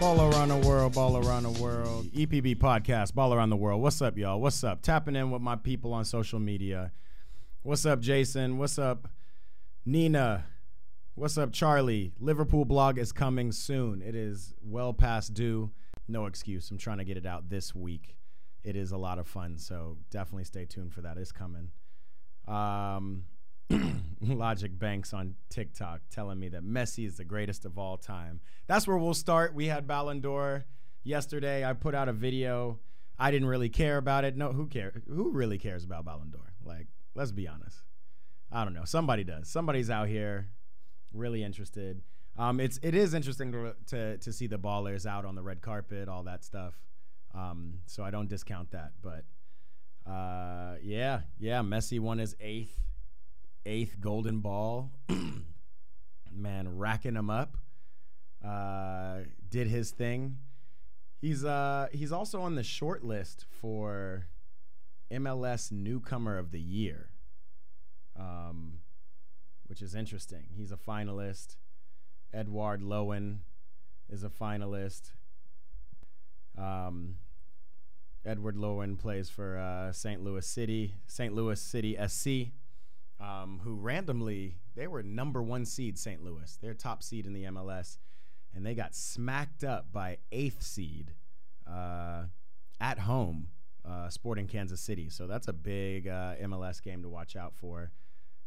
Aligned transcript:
Ball 0.00 0.32
around 0.32 0.48
the 0.48 0.56
world, 0.66 0.94
ball 0.94 1.18
around 1.18 1.42
the 1.42 1.62
world. 1.62 2.06
EPB 2.06 2.56
podcast, 2.56 3.12
ball 3.12 3.34
around 3.34 3.50
the 3.50 3.56
world. 3.56 3.82
What's 3.82 4.00
up, 4.00 4.16
y'all? 4.16 4.40
What's 4.40 4.64
up? 4.64 4.80
Tapping 4.80 5.14
in 5.14 5.30
with 5.30 5.42
my 5.42 5.56
people 5.56 5.92
on 5.92 6.06
social 6.06 6.38
media. 6.38 6.90
What's 7.64 7.84
up, 7.84 8.00
Jason? 8.00 8.56
What's 8.56 8.78
up, 8.78 9.08
Nina? 9.84 10.46
What's 11.16 11.36
up, 11.36 11.52
Charlie? 11.52 12.14
Liverpool 12.18 12.64
blog 12.64 12.96
is 12.96 13.12
coming 13.12 13.52
soon. 13.52 14.00
It 14.00 14.14
is 14.14 14.54
well 14.62 14.94
past 14.94 15.34
due. 15.34 15.70
No 16.08 16.24
excuse. 16.24 16.70
I'm 16.70 16.78
trying 16.78 16.98
to 16.98 17.04
get 17.04 17.18
it 17.18 17.26
out 17.26 17.50
this 17.50 17.74
week. 17.74 18.16
It 18.64 18.76
is 18.76 18.92
a 18.92 18.96
lot 18.96 19.18
of 19.18 19.26
fun, 19.28 19.58
so 19.58 19.98
definitely 20.10 20.44
stay 20.44 20.64
tuned 20.64 20.94
for 20.94 21.02
that. 21.02 21.18
It's 21.18 21.30
coming. 21.30 21.72
Um, 22.48 23.24
Logic 24.20 24.76
Banks 24.78 25.12
on 25.12 25.34
TikTok 25.48 26.00
telling 26.10 26.38
me 26.38 26.48
that 26.48 26.64
Messi 26.64 27.06
is 27.06 27.16
the 27.16 27.24
greatest 27.24 27.64
of 27.64 27.78
all 27.78 27.96
time. 27.96 28.40
That's 28.66 28.86
where 28.86 28.98
we'll 28.98 29.14
start. 29.14 29.54
We 29.54 29.66
had 29.66 29.86
Ballon 29.86 30.20
d'Or 30.20 30.64
yesterday. 31.02 31.64
I 31.64 31.72
put 31.72 31.94
out 31.94 32.08
a 32.08 32.12
video. 32.12 32.78
I 33.18 33.30
didn't 33.30 33.48
really 33.48 33.68
care 33.68 33.96
about 33.96 34.24
it. 34.24 34.36
No, 34.36 34.52
who 34.52 34.66
cares? 34.66 35.02
Who 35.08 35.30
really 35.30 35.58
cares 35.58 35.84
about 35.84 36.04
Ballon 36.04 36.30
d'Or? 36.30 36.52
Like, 36.64 36.88
let's 37.14 37.32
be 37.32 37.46
honest. 37.46 37.78
I 38.52 38.64
don't 38.64 38.74
know. 38.74 38.84
Somebody 38.84 39.24
does. 39.24 39.48
Somebody's 39.48 39.90
out 39.90 40.08
here 40.08 40.48
really 41.12 41.42
interested. 41.42 42.02
Um, 42.36 42.60
it's 42.60 42.78
it 42.82 42.94
is 42.94 43.14
interesting 43.14 43.52
to, 43.52 43.74
to 43.88 44.18
to 44.18 44.32
see 44.32 44.46
the 44.46 44.58
ballers 44.58 45.06
out 45.06 45.24
on 45.24 45.34
the 45.34 45.42
red 45.42 45.60
carpet, 45.60 46.08
all 46.08 46.24
that 46.24 46.44
stuff. 46.44 46.74
Um, 47.34 47.80
so 47.86 48.02
I 48.02 48.10
don't 48.10 48.28
discount 48.28 48.72
that, 48.72 48.92
but 49.02 49.24
uh, 50.10 50.76
yeah, 50.82 51.20
yeah. 51.38 51.60
Messi 51.60 52.00
won 52.00 52.18
his 52.18 52.34
eighth 52.40 52.76
eighth 53.66 54.00
golden 54.00 54.40
ball. 54.40 54.90
Man, 56.32 56.78
racking 56.78 57.16
him 57.16 57.30
up. 57.30 57.56
Uh, 58.44 59.20
did 59.48 59.66
his 59.66 59.90
thing. 59.90 60.38
He's 61.20 61.44
uh 61.44 61.88
he's 61.92 62.12
also 62.12 62.40
on 62.40 62.54
the 62.54 62.62
short 62.62 63.04
list 63.04 63.44
for 63.60 64.26
MLS 65.12 65.70
Newcomer 65.70 66.38
of 66.38 66.50
the 66.50 66.60
Year, 66.60 67.10
um, 68.18 68.78
which 69.66 69.82
is 69.82 69.94
interesting. 69.94 70.44
He's 70.56 70.72
a 70.72 70.76
finalist. 70.76 71.56
Edward 72.32 72.80
Lowen 72.80 73.38
is 74.08 74.24
a 74.24 74.30
finalist. 74.30 75.10
Um, 76.56 77.16
Edward 78.24 78.56
Lowen 78.56 78.98
plays 78.98 79.28
for 79.28 79.58
uh, 79.58 79.92
St. 79.92 80.22
Louis 80.22 80.46
City, 80.46 80.94
St. 81.06 81.34
Louis 81.34 81.60
City 81.60 81.98
SC 82.06 82.52
um, 83.20 83.60
who 83.62 83.74
randomly 83.74 84.56
they 84.74 84.86
were 84.86 85.02
number 85.02 85.42
one 85.42 85.64
seed 85.64 85.98
St. 85.98 86.22
Louis. 86.24 86.58
They're 86.60 86.74
top 86.74 87.02
seed 87.02 87.26
in 87.26 87.32
the 87.32 87.44
MLS, 87.44 87.98
and 88.54 88.64
they 88.64 88.74
got 88.74 88.94
smacked 88.94 89.64
up 89.64 89.92
by 89.92 90.18
eighth 90.32 90.62
seed 90.62 91.14
uh, 91.70 92.24
at 92.80 93.00
home, 93.00 93.48
uh, 93.84 94.08
Sporting 94.08 94.46
Kansas 94.46 94.80
City. 94.80 95.08
So 95.10 95.26
that's 95.26 95.48
a 95.48 95.52
big 95.52 96.08
uh, 96.08 96.36
MLS 96.42 96.82
game 96.82 97.02
to 97.02 97.08
watch 97.08 97.36
out 97.36 97.54
for. 97.54 97.92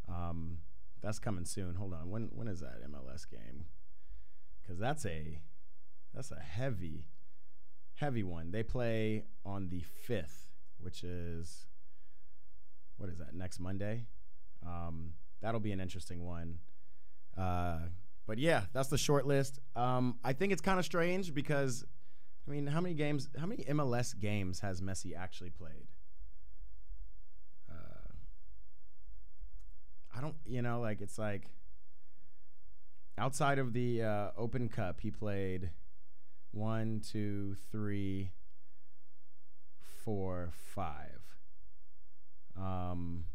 Um, 0.10 0.60
that's 1.02 1.20
coming 1.20 1.46
soon. 1.46 1.76
Hold 1.76 1.94
on, 1.94 2.10
when 2.10 2.30
when 2.34 2.48
is 2.48 2.62
that 2.62 2.82
MLS 2.90 3.30
game? 3.30 3.66
Because 4.62 4.80
that's 4.80 5.06
a 5.06 5.42
that's 6.14 6.32
a 6.32 6.40
heavy 6.40 7.08
heavy 7.96 8.24
one. 8.24 8.52
They 8.52 8.64
play 8.64 9.26
on 9.46 9.70
the 9.70 9.82
fifth, 9.82 10.52
which 10.80 11.04
is 11.04 11.66
what 12.98 13.10
is 13.10 13.18
that 13.18 13.34
next 13.34 13.60
Monday? 13.60 14.06
Um, 14.66 15.14
that'll 15.42 15.60
be 15.60 15.72
an 15.72 15.80
interesting 15.80 16.26
one. 16.26 16.60
Uh, 17.38 17.80
but 18.26 18.38
yeah, 18.38 18.64
that's 18.74 18.90
the 18.90 18.98
short 18.98 19.28
list. 19.28 19.60
Um, 19.76 20.18
I 20.24 20.34
think 20.34 20.54
it's 20.54 20.62
kind 20.62 20.80
of 20.80 20.86
strange 20.86 21.34
because, 21.34 21.84
I 22.48 22.52
mean, 22.52 22.68
how 22.68 22.80
many 22.80 22.96
games, 22.96 23.30
how 23.38 23.46
many 23.46 23.64
MLS 23.66 24.18
games 24.18 24.62
has 24.62 24.82
Messi 24.82 25.16
actually 25.16 25.50
played? 25.50 25.88
Uh, 27.70 28.14
I 30.16 30.22
don't, 30.22 30.36
you 30.46 30.62
know, 30.62 30.80
like 30.80 31.02
it's 31.02 31.20
like 31.20 31.50
outside 33.18 33.60
of 33.60 33.74
the 33.74 34.04
uh, 34.04 34.28
Open 34.38 34.70
Cup, 34.70 35.02
he 35.02 35.12
played 35.12 35.72
one, 36.52 37.02
two, 37.02 37.56
three, 37.72 38.32
four, 40.04 40.52
five. 40.74 41.22
Um, 42.58 43.26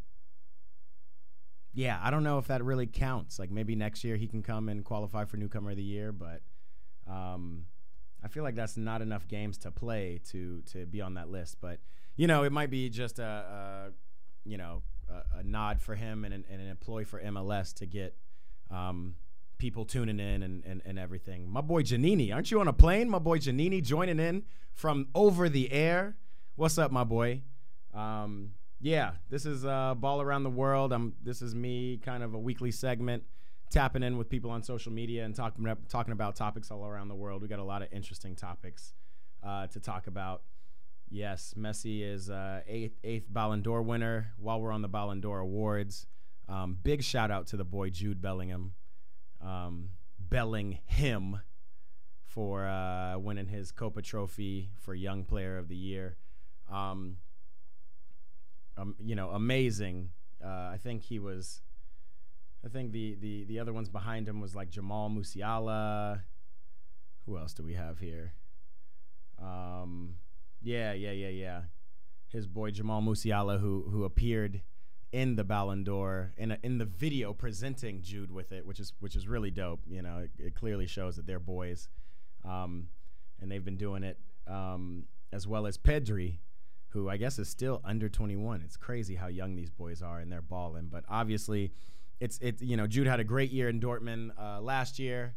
yeah, 1.72 1.98
I 2.02 2.10
don't 2.10 2.22
know 2.22 2.38
if 2.38 2.46
that 2.48 2.64
really 2.64 2.86
counts. 2.86 3.38
Like 3.38 3.50
maybe 3.50 3.76
next 3.76 4.04
year 4.04 4.16
he 4.16 4.26
can 4.26 4.42
come 4.42 4.68
and 4.68 4.84
qualify 4.84 5.24
for 5.24 5.36
newcomer 5.36 5.70
of 5.70 5.76
the 5.76 5.82
year, 5.82 6.12
but 6.12 6.42
um, 7.06 7.66
I 8.22 8.28
feel 8.28 8.42
like 8.42 8.54
that's 8.54 8.76
not 8.76 9.02
enough 9.02 9.28
games 9.28 9.58
to 9.58 9.70
play 9.70 10.20
to 10.30 10.62
to 10.72 10.86
be 10.86 11.00
on 11.00 11.14
that 11.14 11.28
list. 11.28 11.58
But 11.60 11.80
you 12.16 12.26
know, 12.26 12.42
it 12.44 12.52
might 12.52 12.70
be 12.70 12.88
just 12.88 13.18
a, 13.18 13.24
a 13.24 14.48
you 14.48 14.56
know 14.56 14.82
a, 15.08 15.38
a, 15.38 15.42
nod 15.42 15.80
for 15.80 15.94
him 15.94 16.24
and 16.24 16.34
an, 16.34 16.44
and 16.50 16.60
an 16.60 16.68
employee 16.68 17.04
for 17.04 17.20
MLS 17.20 17.74
to 17.74 17.86
get 17.86 18.16
um, 18.70 19.14
people 19.58 19.84
tuning 19.84 20.20
in 20.20 20.42
and, 20.42 20.64
and, 20.64 20.82
and 20.84 20.98
everything. 20.98 21.48
My 21.48 21.60
boy 21.60 21.82
Janini, 21.82 22.32
aren't 22.32 22.50
you 22.50 22.60
on 22.60 22.68
a 22.68 22.72
plane? 22.72 23.08
My 23.08 23.18
boy 23.18 23.38
Janini 23.38 23.82
joining 23.82 24.18
in 24.18 24.44
from 24.74 25.08
over 25.14 25.48
the 25.48 25.72
air. 25.72 26.16
What's 26.56 26.78
up, 26.78 26.90
my 26.90 27.04
boy? 27.04 27.42
Um, 27.94 28.52
yeah, 28.81 29.12
this 29.28 29.44
is 29.44 29.65
uh, 29.65 29.94
Ball 29.94 30.21
Around 30.21 30.44
the 30.44 30.50
World. 30.50 30.93
I'm, 30.93 31.15
this 31.22 31.43
is 31.43 31.55
me, 31.55 32.00
kind 32.05 32.22
of 32.22 32.34
a 32.34 32.39
weekly 32.39 32.71
segment, 32.71 33.25
tapping 33.71 34.03
in 34.03 34.16
with 34.16 34.28
people 34.28 34.50
on 34.50 34.62
social 34.62 34.93
media 34.93 35.25
and 35.25 35.34
talking 35.34 35.66
talking 35.89 36.12
about 36.12 36.37
topics 36.37 36.71
all 36.71 36.84
around 36.87 37.09
the 37.09 37.15
world. 37.15 37.43
We 37.43 37.49
got 37.49 37.59
a 37.59 37.65
lot 37.65 37.83
of 37.83 37.89
interesting 37.93 38.37
topics 38.37 38.94
uh, 39.44 39.66
to 39.69 39.81
talk 39.81 40.06
about. 40.06 40.43
Yes, 41.11 41.55
Messi 41.56 42.03
is 42.03 42.31
uh, 42.31 42.61
eighth, 42.69 42.99
eighth 43.03 43.27
Ballon 43.28 43.62
d'Or 43.62 43.83
winner. 43.83 44.33
While 44.39 44.61
we're 44.61 44.72
on 44.72 44.83
the 44.83 44.89
Ballon 44.89 45.21
d'Or 45.21 45.41
awards, 45.41 46.06
um, 46.49 46.78
big 46.83 47.03
shout 47.03 47.31
out 47.31 47.47
to 47.49 47.56
the 47.56 47.65
boy 47.65 47.91
Jude 47.91 48.21
Bellingham, 48.21 48.75
um, 49.41 49.91
belling 50.21 50.78
him 50.84 51.41
for 52.27 52.66
uh, 52.66 53.19
winning 53.19 53.49
his 53.49 53.72
Kopa 53.72 54.03
Trophy 54.03 54.71
for 54.78 54.95
Young 54.95 55.25
Player 55.25 55.59
of 55.59 55.69
the 55.69 55.77
Year. 55.77 56.16
Um, 56.71 57.16
um, 58.78 58.94
you 59.05 59.15
know, 59.15 59.31
amazing. 59.31 60.11
Uh, 60.44 60.71
I 60.72 60.78
think 60.83 61.03
he 61.03 61.19
was. 61.19 61.62
I 62.65 62.69
think 62.69 62.93
the, 62.93 63.16
the 63.21 63.44
the 63.44 63.59
other 63.61 63.72
ones 63.72 63.89
behind 63.89 64.28
him 64.28 64.41
was 64.41 64.55
like 64.55 64.71
Jamal 64.71 65.11
Musiala. 65.11 66.22
Who 67.27 67.37
else 67.37 67.53
do 67.53 67.62
we 67.62 67.75
have 67.75 67.99
here? 67.99 68.34
Um, 69.41 70.16
yeah, 70.62 70.93
yeah, 70.93 71.12
yeah, 71.12 71.28
yeah. 71.28 71.61
His 72.28 72.47
boy 72.47 72.71
Jamal 72.71 73.03
Musiala, 73.03 73.61
who 73.61 73.89
who 73.91 74.05
appeared 74.05 74.62
in 75.10 75.37
the 75.37 75.45
Ballon 75.45 75.84
d'Or 75.84 76.33
in 76.37 76.53
a, 76.53 76.59
in 76.62 76.78
the 76.78 76.84
video 76.84 77.33
presenting 77.33 78.03
Jude 78.03 78.31
with 78.31 78.53
it, 78.53 78.66
which 78.66 78.81
is 78.81 78.93
which 79.00 79.16
is 79.16 79.27
really 79.27 79.50
dope. 79.50 79.81
You 79.89 80.03
know, 80.03 80.19
it, 80.19 80.31
it 80.39 80.55
clearly 80.55 80.87
shows 80.87 81.16
that 81.16 81.27
they're 81.27 81.39
boys, 81.41 81.89
um, 82.45 82.89
and 83.41 83.50
they've 83.50 83.65
been 83.65 83.77
doing 83.77 84.03
it 84.03 84.19
um, 84.47 85.05
as 85.33 85.47
well 85.47 85.66
as 85.66 85.78
Pedri, 85.78 86.39
who 86.91 87.09
I 87.09 87.16
guess 87.16 87.38
is 87.38 87.49
still 87.49 87.81
under 87.84 88.09
21. 88.09 88.62
It's 88.65 88.76
crazy 88.76 89.15
how 89.15 89.26
young 89.26 89.54
these 89.56 89.71
boys 89.71 90.03
are 90.03 90.21
and 90.21 90.32
they're 90.32 90.43
balling. 90.43 90.88
But 90.91 91.04
obviously, 91.09 91.72
it's 92.21 92.38
it. 92.38 92.60
You 92.62 92.76
know, 92.76 92.87
Jude 92.87 93.06
had 93.06 93.21
a 93.21 93.25
great 93.25 93.50
year 93.50 93.69
in 93.69 93.81
Dortmund 93.81 94.31
uh, 94.41 94.60
last 94.60 94.98
year, 94.98 95.34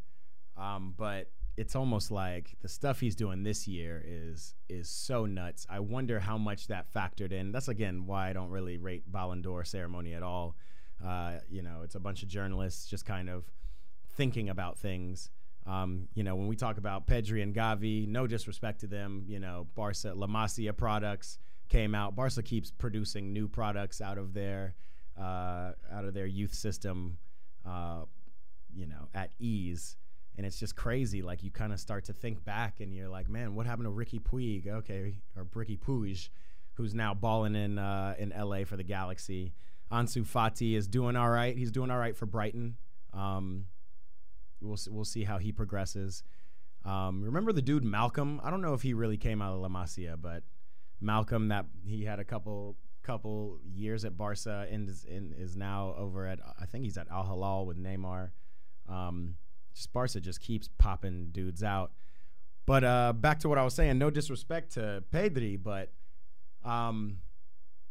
um, 0.58 0.94
but 0.98 1.30
it's 1.58 1.76
almost 1.76 2.10
like 2.12 2.56
the 2.62 2.70
stuff 2.70 3.00
he's 3.00 3.16
doing 3.16 3.44
this 3.44 3.68
year 3.68 4.04
is 4.06 4.56
is 4.70 4.90
so 4.90 5.26
nuts. 5.26 5.68
I 5.70 5.80
wonder 5.80 6.20
how 6.20 6.38
much 6.38 6.68
that 6.68 6.92
factored 6.94 7.32
in. 7.32 7.52
That's 7.52 7.68
again 7.68 8.06
why 8.06 8.30
I 8.30 8.34
don't 8.34 8.50
really 8.50 8.78
rate 8.78 9.04
Ballon 9.12 9.42
d'Or 9.42 9.64
ceremony 9.64 10.14
at 10.14 10.24
all. 10.24 10.56
Uh, 11.06 11.40
you 11.50 11.62
know, 11.62 11.82
it's 11.84 11.96
a 11.96 12.00
bunch 12.00 12.24
of 12.24 12.30
journalists 12.30 12.88
just 12.88 13.06
kind 13.06 13.30
of 13.30 13.44
thinking 14.16 14.50
about 14.50 14.78
things. 14.78 15.30
Um, 15.68 16.08
you 16.16 16.24
know, 16.24 16.36
when 16.36 16.48
we 16.48 16.56
talk 16.56 16.78
about 16.78 17.06
Pedri 17.06 17.44
and 17.44 17.54
Gavi, 17.54 18.08
no 18.08 18.26
disrespect 18.26 18.80
to 18.82 18.88
them, 18.88 19.26
you 19.28 19.40
know, 19.40 19.68
Barca 19.76 20.14
La 20.16 20.28
Masia 20.28 20.76
products 20.76 21.38
came 21.72 21.96
out. 21.96 22.16
Barca 22.16 22.44
keeps 22.44 22.70
producing 22.70 23.32
new 23.32 23.48
products 23.48 24.02
out 24.02 24.18
of 24.18 24.34
their 24.34 24.76
uh, 25.20 25.72
out 25.92 26.06
of 26.06 26.14
their 26.14 26.26
youth 26.26 26.54
system, 26.54 27.18
uh, 27.66 28.04
you 28.74 28.86
know, 28.86 29.08
at 29.14 29.32
ease. 29.40 29.98
And 30.38 30.46
it's 30.46 30.60
just 30.60 30.76
crazy. 30.76 31.22
Like 31.22 31.44
you 31.44 31.52
kind 31.52 31.74
of 31.74 31.80
start 31.80 32.06
to 32.06 32.14
think 32.14 32.44
back, 32.44 32.80
and 32.80 32.94
you're 32.94 33.10
like, 33.10 33.30
man, 33.30 33.56
what 33.56 33.66
happened 33.66 33.86
to 33.86 33.92
Riqui 33.92 34.22
Puig? 34.22 34.68
Okay, 34.68 35.16
or 35.36 35.46
Riqui 35.46 35.80
Puig, 35.80 36.30
who's 36.74 36.94
now 36.94 37.14
balling 37.14 37.56
in 37.56 37.78
uh, 37.78 38.16
in 38.18 38.34
LA 38.38 38.64
for 38.66 38.78
the 38.78 38.84
Galaxy. 38.84 39.54
Ansu 39.92 40.26
Fati 40.26 40.76
is 40.76 40.88
doing 40.88 41.16
all 41.16 41.30
right. 41.30 41.58
He's 41.58 41.72
doing 41.72 41.92
all 41.92 41.98
right 41.98 42.16
for 42.16 42.26
Brighton. 42.26 42.78
Um, 43.14 43.66
We'll 44.62 44.78
we'll 44.90 45.06
see 45.06 45.24
how 45.24 45.40
he 45.40 45.52
progresses. 45.52 46.24
Um, 46.86 47.24
remember 47.24 47.52
the 47.52 47.62
dude 47.62 47.84
Malcom? 47.84 48.40
I 48.44 48.50
don't 48.50 48.62
know 48.62 48.74
if 48.74 48.82
he 48.82 48.94
really 48.94 49.18
came 49.18 49.42
out 49.42 49.54
of 49.54 49.60
La 49.60 49.68
Masia, 49.68 50.16
but 50.20 50.44
Malcom 51.04 51.50
that 51.50 51.66
he 51.86 52.06
had 52.06 52.20
a 52.20 52.24
couple 52.24 52.78
couple 53.04 53.58
years 53.66 54.06
at 54.06 54.16
Barca 54.16 54.68
and 54.72 54.88
is, 54.88 55.06
and 55.10 55.34
is 55.34 55.56
now 55.56 55.96
over 55.98 56.28
at 56.28 56.40
I 56.60 56.66
think 56.66 56.84
he's 56.84 56.98
at 56.98 57.10
Al 57.10 57.26
Hilal 57.26 57.66
with 57.66 57.78
Neymar. 57.78 58.32
Um, 58.88 59.36
just 59.74 59.92
Barca 59.94 60.20
just 60.20 60.42
keeps 60.42 60.70
popping 60.78 61.30
dudes 61.32 61.64
out. 61.64 61.92
But 62.66 62.84
uh, 62.84 63.14
back 63.14 63.40
to 63.40 63.50
what 63.50 63.58
I 63.58 63.64
was 63.64 63.74
saying. 63.74 63.98
No 63.98 64.10
disrespect 64.10 64.74
to 64.74 65.04
Pedri, 65.12 65.62
but 65.62 65.92
um, 66.64 67.18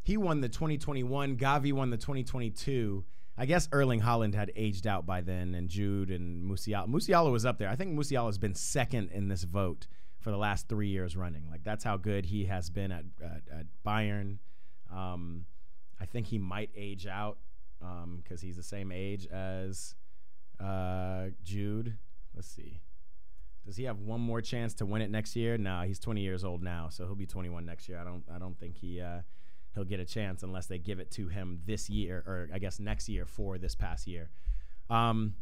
he 0.02 0.16
won 0.16 0.40
the 0.40 0.48
2021. 0.48 1.36
Gavi 1.36 1.72
won 1.72 1.90
the 1.90 1.96
2022. 1.96 3.04
I 3.36 3.46
guess 3.46 3.68
Erling 3.72 4.02
Haaland 4.02 4.34
had 4.34 4.52
aged 4.54 4.86
out 4.86 5.06
by 5.06 5.22
then, 5.22 5.54
and 5.54 5.68
Jude 5.68 6.10
and 6.10 6.48
Musiala. 6.48 6.86
Musiala 6.86 7.32
was 7.32 7.46
up 7.46 7.58
there. 7.58 7.68
I 7.68 7.76
think 7.76 7.98
Musiala 7.98 8.26
has 8.26 8.38
been 8.38 8.54
second 8.54 9.10
in 9.12 9.28
this 9.28 9.44
vote 9.44 9.86
for 10.20 10.30
the 10.30 10.36
last 10.36 10.68
three 10.68 10.88
years 10.88 11.16
running. 11.16 11.48
Like 11.50 11.64
that's 11.64 11.84
how 11.84 11.96
good 11.96 12.26
he 12.26 12.44
has 12.46 12.70
been 12.70 12.92
at 12.92 13.04
at, 13.22 13.42
at 13.50 13.66
Bayern. 13.84 14.38
Um, 14.92 15.46
I 16.00 16.06
think 16.06 16.26
he 16.26 16.38
might 16.38 16.70
age 16.76 17.06
out 17.06 17.38
because 17.78 18.42
um, 18.42 18.46
he's 18.46 18.56
the 18.56 18.62
same 18.62 18.92
age 18.92 19.26
as 19.26 19.94
uh, 20.58 21.26
Jude. 21.42 21.96
Let's 22.34 22.48
see. 22.48 22.80
Does 23.66 23.76
he 23.76 23.84
have 23.84 24.00
one 24.00 24.20
more 24.20 24.40
chance 24.40 24.74
to 24.74 24.86
win 24.86 25.02
it 25.02 25.10
next 25.10 25.36
year? 25.36 25.58
No, 25.58 25.82
he's 25.82 25.98
20 25.98 26.22
years 26.22 26.44
old 26.44 26.62
now, 26.62 26.88
so 26.90 27.04
he'll 27.04 27.14
be 27.14 27.26
21 27.26 27.64
next 27.64 27.88
year. 27.88 27.98
I 27.98 28.04
don't. 28.04 28.24
I 28.34 28.38
don't 28.38 28.58
think 28.58 28.76
he. 28.76 29.00
Uh, 29.00 29.20
he'll 29.74 29.84
get 29.84 30.00
a 30.00 30.04
chance 30.04 30.42
unless 30.42 30.66
they 30.66 30.78
give 30.78 30.98
it 30.98 31.10
to 31.12 31.28
him 31.28 31.60
this 31.66 31.88
year, 31.88 32.24
or 32.26 32.48
I 32.52 32.58
guess 32.58 32.80
next 32.80 33.08
year 33.08 33.26
for 33.26 33.58
this 33.58 33.74
past 33.74 34.06
year. 34.06 34.30
Um, 34.88 35.34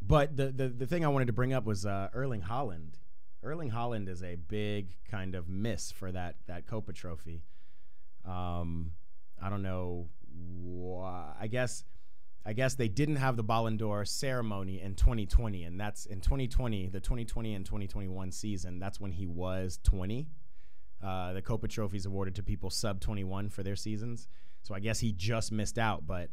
but 0.00 0.36
the, 0.36 0.46
the 0.50 0.68
the 0.68 0.86
thing 0.86 1.04
I 1.04 1.08
wanted 1.08 1.26
to 1.26 1.32
bring 1.32 1.52
up 1.52 1.64
was 1.64 1.84
uh, 1.84 2.08
Erling 2.14 2.42
Haaland. 2.42 2.94
Erling 3.42 3.70
Haaland 3.70 4.08
is 4.08 4.22
a 4.22 4.36
big 4.36 4.96
kind 5.10 5.34
of 5.34 5.48
miss 5.48 5.92
for 5.92 6.10
that 6.12 6.36
that 6.46 6.66
Kopa 6.66 6.94
Trophy. 6.94 7.42
Um, 8.24 8.92
I 9.40 9.50
don't 9.50 9.62
know. 9.62 10.08
Why. 10.62 11.32
I 11.40 11.46
guess 11.46 11.84
I 12.44 12.52
guess 12.52 12.74
they 12.74 12.88
didn't 12.88 13.16
have 13.16 13.36
the 13.36 13.42
Ballon 13.42 13.76
d'Or 13.76 14.04
ceremony 14.04 14.80
in 14.80 14.94
2020, 14.94 15.64
and 15.64 15.80
that's 15.80 16.06
in 16.06 16.20
2020, 16.20 16.88
the 16.88 17.00
2020 17.00 17.54
and 17.54 17.66
2021 17.66 18.30
season. 18.30 18.78
That's 18.78 19.00
when 19.00 19.10
he 19.10 19.26
was 19.26 19.80
20. 19.82 20.28
Uh, 21.02 21.32
the 21.32 21.42
Kopa 21.42 21.68
Trophy 21.68 21.96
is 21.96 22.06
awarded 22.06 22.36
to 22.36 22.44
people 22.44 22.70
sub 22.70 23.00
21 23.00 23.48
for 23.48 23.64
their 23.64 23.74
seasons, 23.74 24.28
so 24.62 24.74
I 24.74 24.80
guess 24.80 25.00
he 25.00 25.12
just 25.12 25.50
missed 25.50 25.76
out. 25.76 26.06
But 26.06 26.30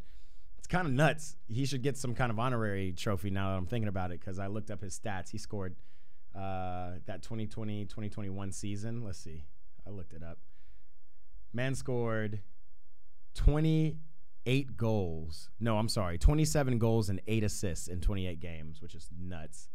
it's 0.60 0.68
kind 0.68 0.88
of 0.88 0.94
nuts. 0.94 1.36
He 1.48 1.66
should 1.66 1.82
get 1.82 1.98
some 1.98 2.14
kind 2.14 2.32
of 2.32 2.40
honorary 2.40 2.94
trophy 2.94 3.32
now 3.32 3.50
that 3.50 3.58
I'm 3.58 3.66
thinking 3.66 3.90
about 3.90 4.12
it, 4.12 4.20
because 4.20 4.38
I 4.38 4.48
looked 4.48 4.70
up 4.70 4.82
his 4.82 4.98
stats. 4.98 5.32
He 5.32 5.40
scored 5.40 5.76
uh, 6.36 6.92
that 7.06 7.22
2020 7.22 7.86
2021 7.86 8.52
season. 8.52 9.04
Let's 9.04 9.20
see, 9.20 9.46
I 9.86 9.90
looked 9.90 10.14
it 10.14 10.24
up. 10.24 10.40
Man 11.54 11.76
scored 11.76 12.42
28 13.36 14.78
goals. 14.78 15.50
No, 15.60 15.78
I'm 15.78 15.90
sorry, 15.90 16.18
27 16.18 16.80
goals 16.80 17.10
and 17.10 17.22
eight 17.28 17.44
assists 17.44 17.88
in 17.88 18.02
28 18.02 18.40
games, 18.40 18.82
which 18.82 18.96
is 18.96 19.10
nuts. 19.20 19.70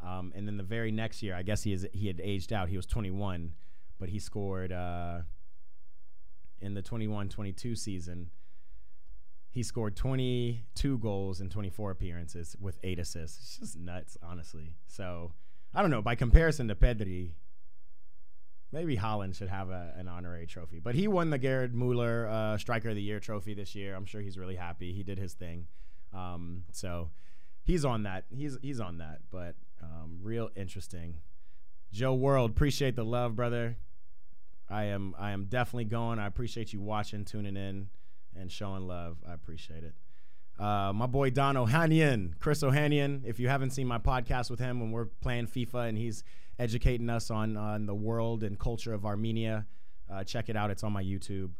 Um, 0.00 0.32
and 0.34 0.46
then 0.46 0.56
the 0.56 0.62
very 0.62 0.90
next 0.90 1.22
year, 1.22 1.34
I 1.34 1.42
guess 1.42 1.62
he 1.62 1.72
is 1.72 1.86
he 1.92 2.06
had 2.06 2.20
aged 2.22 2.52
out. 2.52 2.68
He 2.68 2.76
was 2.76 2.86
21, 2.86 3.52
but 3.98 4.08
he 4.08 4.18
scored 4.18 4.72
uh, 4.72 5.20
in 6.60 6.74
the 6.74 6.82
21-22 6.82 7.78
season. 7.78 8.30
He 9.50 9.62
scored 9.62 9.96
22 9.96 10.98
goals 10.98 11.40
in 11.40 11.50
24 11.50 11.90
appearances 11.90 12.56
with 12.58 12.78
eight 12.82 12.98
assists. 12.98 13.38
It's 13.38 13.58
just 13.58 13.78
nuts, 13.78 14.16
honestly. 14.22 14.74
So 14.86 15.32
I 15.74 15.82
don't 15.82 15.90
know. 15.90 16.02
By 16.02 16.14
comparison 16.14 16.68
to 16.68 16.74
Pedri, 16.74 17.32
Maybe 18.72 18.96
Haaland 18.96 19.36
should 19.36 19.50
have 19.50 19.68
a, 19.68 19.92
an 19.96 20.08
honorary 20.08 20.46
trophy. 20.46 20.80
But 20.80 20.94
he 20.94 21.06
won 21.06 21.28
the 21.28 21.38
Gerd 21.38 21.74
Muller 21.74 22.26
uh, 22.26 22.56
Striker 22.56 22.88
of 22.88 22.94
the 22.94 23.02
Year 23.02 23.20
trophy 23.20 23.52
this 23.52 23.74
year. 23.74 23.94
I'm 23.94 24.06
sure 24.06 24.22
he's 24.22 24.38
really 24.38 24.56
happy. 24.56 24.94
He 24.94 25.02
did 25.02 25.18
his 25.18 25.34
thing. 25.34 25.66
Um, 26.14 26.64
so 26.72 27.10
he's 27.62 27.84
on 27.84 28.04
that. 28.04 28.24
He's 28.30 28.56
he's 28.62 28.80
on 28.80 28.98
that. 28.98 29.20
But 29.30 29.56
um, 29.82 30.20
real 30.22 30.48
interesting. 30.56 31.16
Joe 31.92 32.14
World, 32.14 32.50
appreciate 32.50 32.96
the 32.96 33.04
love, 33.04 33.36
brother. 33.36 33.76
I 34.70 34.84
am 34.84 35.14
I 35.18 35.32
am 35.32 35.44
definitely 35.44 35.84
going. 35.84 36.18
I 36.18 36.26
appreciate 36.26 36.72
you 36.72 36.80
watching, 36.80 37.26
tuning 37.26 37.56
in, 37.58 37.90
and 38.34 38.50
showing 38.50 38.86
love. 38.86 39.18
I 39.28 39.34
appreciate 39.34 39.84
it. 39.84 39.94
Uh, 40.62 40.92
my 40.92 41.06
boy 41.06 41.28
Don 41.28 41.56
Ohanian, 41.56 42.38
Chris 42.38 42.62
Ohanian. 42.62 43.22
If 43.24 43.40
you 43.40 43.48
haven't 43.48 43.70
seen 43.70 43.88
my 43.88 43.98
podcast 43.98 44.48
with 44.48 44.60
him 44.60 44.78
when 44.78 44.92
we're 44.92 45.06
playing 45.06 45.48
FIFA 45.48 45.88
and 45.88 45.98
he's 45.98 46.22
educating 46.56 47.10
us 47.10 47.32
on 47.32 47.56
on 47.56 47.86
the 47.86 47.94
world 47.96 48.44
and 48.44 48.56
culture 48.56 48.94
of 48.94 49.04
Armenia. 49.04 49.66
Uh, 50.08 50.22
check 50.22 50.48
it 50.48 50.56
out; 50.56 50.70
it's 50.70 50.84
on 50.84 50.92
my 50.92 51.02
YouTube. 51.02 51.50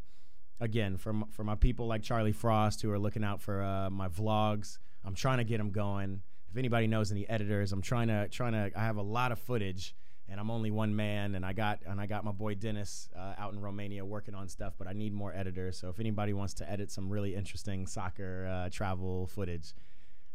Again, 0.61 0.97
for 0.99 1.11
m- 1.11 1.25
for 1.33 1.43
my 1.43 1.57
people 1.57 1.89
like 1.89 2.03
Charlie 2.03 2.31
Frost 2.31 2.81
who 2.81 2.93
are 2.93 2.99
looking 2.99 3.25
out 3.25 3.43
for 3.43 3.61
uh, 3.61 3.91
my 3.91 4.07
vlogs, 4.07 4.79
I'm 5.05 5.17
trying 5.17 5.39
to 5.39 5.45
get 5.45 5.59
them 5.59 5.73
going. 5.73 6.23
If 6.49 6.57
anybody 6.57 6.87
knows 6.87 7.11
any 7.11 7.29
editors, 7.29 7.73
I'm 7.73 7.83
trying 7.83 8.07
to 8.07 8.29
trying 8.29 8.53
to. 8.53 8.71
I 8.79 8.85
have 8.85 8.99
a 8.99 9.03
lot 9.03 9.33
of 9.33 9.41
footage, 9.41 9.97
and 10.33 10.41
I'm 10.41 10.51
only 10.51 10.71
one 10.71 10.97
man, 10.97 11.35
and 11.35 11.45
I 11.45 11.53
got 11.53 11.81
and 11.87 12.01
I 12.01 12.07
got 12.07 12.25
my 12.25 12.33
boy 12.33 12.55
Dennis 12.55 13.11
uh, 13.15 13.35
out 13.37 13.53
in 13.53 13.61
Romania 13.61 14.03
working 14.03 14.35
on 14.35 14.49
stuff, 14.49 14.73
but 14.79 14.89
I 14.89 14.95
need 14.95 15.13
more 15.13 15.31
editors. 15.33 15.79
So 15.79 15.91
if 15.91 16.01
anybody 16.01 16.33
wants 16.33 16.55
to 16.55 16.69
edit 16.69 16.91
some 16.91 17.11
really 17.11 17.35
interesting 17.35 17.87
soccer 17.87 18.49
uh, 18.51 18.71
travel 18.71 19.27
footage, 19.27 19.75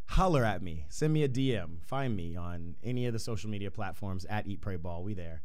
holler 0.06 0.46
at 0.46 0.62
me. 0.62 0.86
Send 0.90 1.14
me 1.14 1.24
a 1.24 1.28
DM. 1.28 1.82
Find 1.84 2.16
me 2.16 2.36
on 2.36 2.76
any 2.84 3.08
of 3.08 3.14
the 3.14 3.20
social 3.20 3.50
media 3.50 3.72
platforms 3.72 4.24
at 4.30 4.46
Eat 4.46 4.62
Pray 4.62 4.76
Ball. 4.76 5.04
We 5.04 5.16
there. 5.16 5.42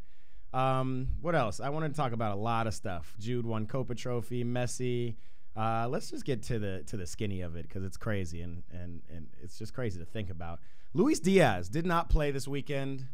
Um, 0.52 1.08
what 1.22 1.34
else? 1.34 1.58
I 1.58 1.70
wanted 1.70 1.88
to 1.88 1.94
talk 1.94 2.12
about 2.12 2.32
a 2.32 2.40
lot 2.40 2.66
of 2.66 2.74
stuff. 2.74 3.14
Jude 3.18 3.46
won 3.46 3.66
Kopa 3.66 3.96
Trophy. 3.96 4.44
Messi. 4.44 5.16
Uh, 5.56 5.86
let's 5.88 6.10
just 6.10 6.26
get 6.26 6.42
to 6.42 6.58
the 6.58 6.82
to 6.88 6.98
the 6.98 7.06
skinny 7.06 7.40
of 7.40 7.56
it 7.56 7.62
because 7.62 7.84
it's 7.84 7.96
crazy 7.96 8.42
and 8.42 8.62
and 8.70 9.00
and 9.14 9.28
it's 9.42 9.58
just 9.58 9.72
crazy 9.72 9.98
to 9.98 10.04
think 10.04 10.28
about. 10.28 10.60
Luis 10.92 11.20
Diaz 11.20 11.70
did 11.70 11.86
not 11.86 12.10
play 12.10 12.30
this 12.30 12.46
weekend. 12.46 13.06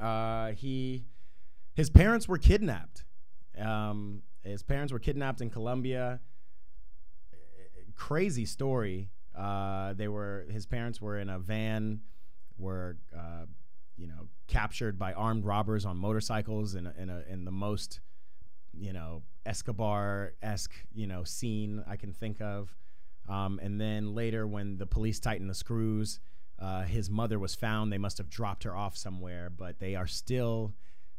Uh, 0.00 0.52
he 0.52 1.04
his 1.74 1.90
parents 1.90 2.28
were 2.28 2.38
kidnapped. 2.38 3.04
Um, 3.58 4.22
his 4.42 4.62
parents 4.62 4.92
were 4.92 4.98
kidnapped 4.98 5.40
in 5.40 5.50
Colombia. 5.50 6.20
Crazy 7.94 8.44
story. 8.44 9.10
Uh, 9.36 9.92
they 9.94 10.08
were 10.08 10.46
his 10.50 10.66
parents 10.66 11.00
were 11.00 11.18
in 11.18 11.28
a 11.28 11.38
van, 11.38 12.00
were 12.58 12.96
uh, 13.16 13.46
you 13.96 14.06
know 14.06 14.28
captured 14.46 14.98
by 14.98 15.12
armed 15.12 15.44
robbers 15.44 15.84
on 15.84 15.96
motorcycles 15.96 16.74
in 16.74 16.86
a, 16.86 16.94
in, 16.98 17.10
a, 17.10 17.24
in 17.28 17.44
the 17.44 17.50
most 17.50 18.00
you 18.72 18.92
know 18.92 19.22
Escobar 19.44 20.34
esque 20.42 20.74
you 20.94 21.06
know 21.06 21.24
scene 21.24 21.84
I 21.86 21.96
can 21.96 22.12
think 22.12 22.40
of. 22.40 22.74
Um, 23.28 23.58
and 23.62 23.80
then 23.80 24.14
later, 24.14 24.46
when 24.46 24.78
the 24.78 24.86
police 24.86 25.18
tightened 25.18 25.50
the 25.50 25.54
screws, 25.54 26.20
uh, 26.58 26.82
his 26.84 27.10
mother 27.10 27.38
was 27.38 27.54
found. 27.54 27.92
They 27.92 27.98
must 27.98 28.18
have 28.18 28.30
dropped 28.30 28.64
her 28.64 28.74
off 28.74 28.96
somewhere, 28.96 29.50
but 29.50 29.78
they 29.78 29.94
are 29.94 30.06
still 30.06 30.74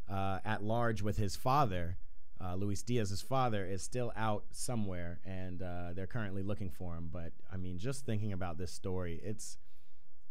uh, 0.10 0.39
at 0.46 0.63
large 0.63 1.01
with 1.01 1.17
his 1.17 1.36
father 1.36 1.98
uh, 2.39 2.56
Luis 2.56 2.84
Diaz's 2.84 3.22
father 3.22 3.65
is 3.65 3.82
still 3.82 4.12
out 4.15 4.46
somewhere, 4.51 5.20
and 5.25 5.62
uh, 5.62 5.94
they're 5.96 6.08
currently 6.08 6.44
looking 6.44 6.70
for 6.70 6.96
him. 6.96 7.10
But 7.12 7.34
I 7.51 7.58
mean, 7.58 7.79
just 7.79 8.06
thinking 8.06 8.32
about 8.32 8.58
this 8.58 8.72
story, 8.72 9.20
it's 9.24 9.58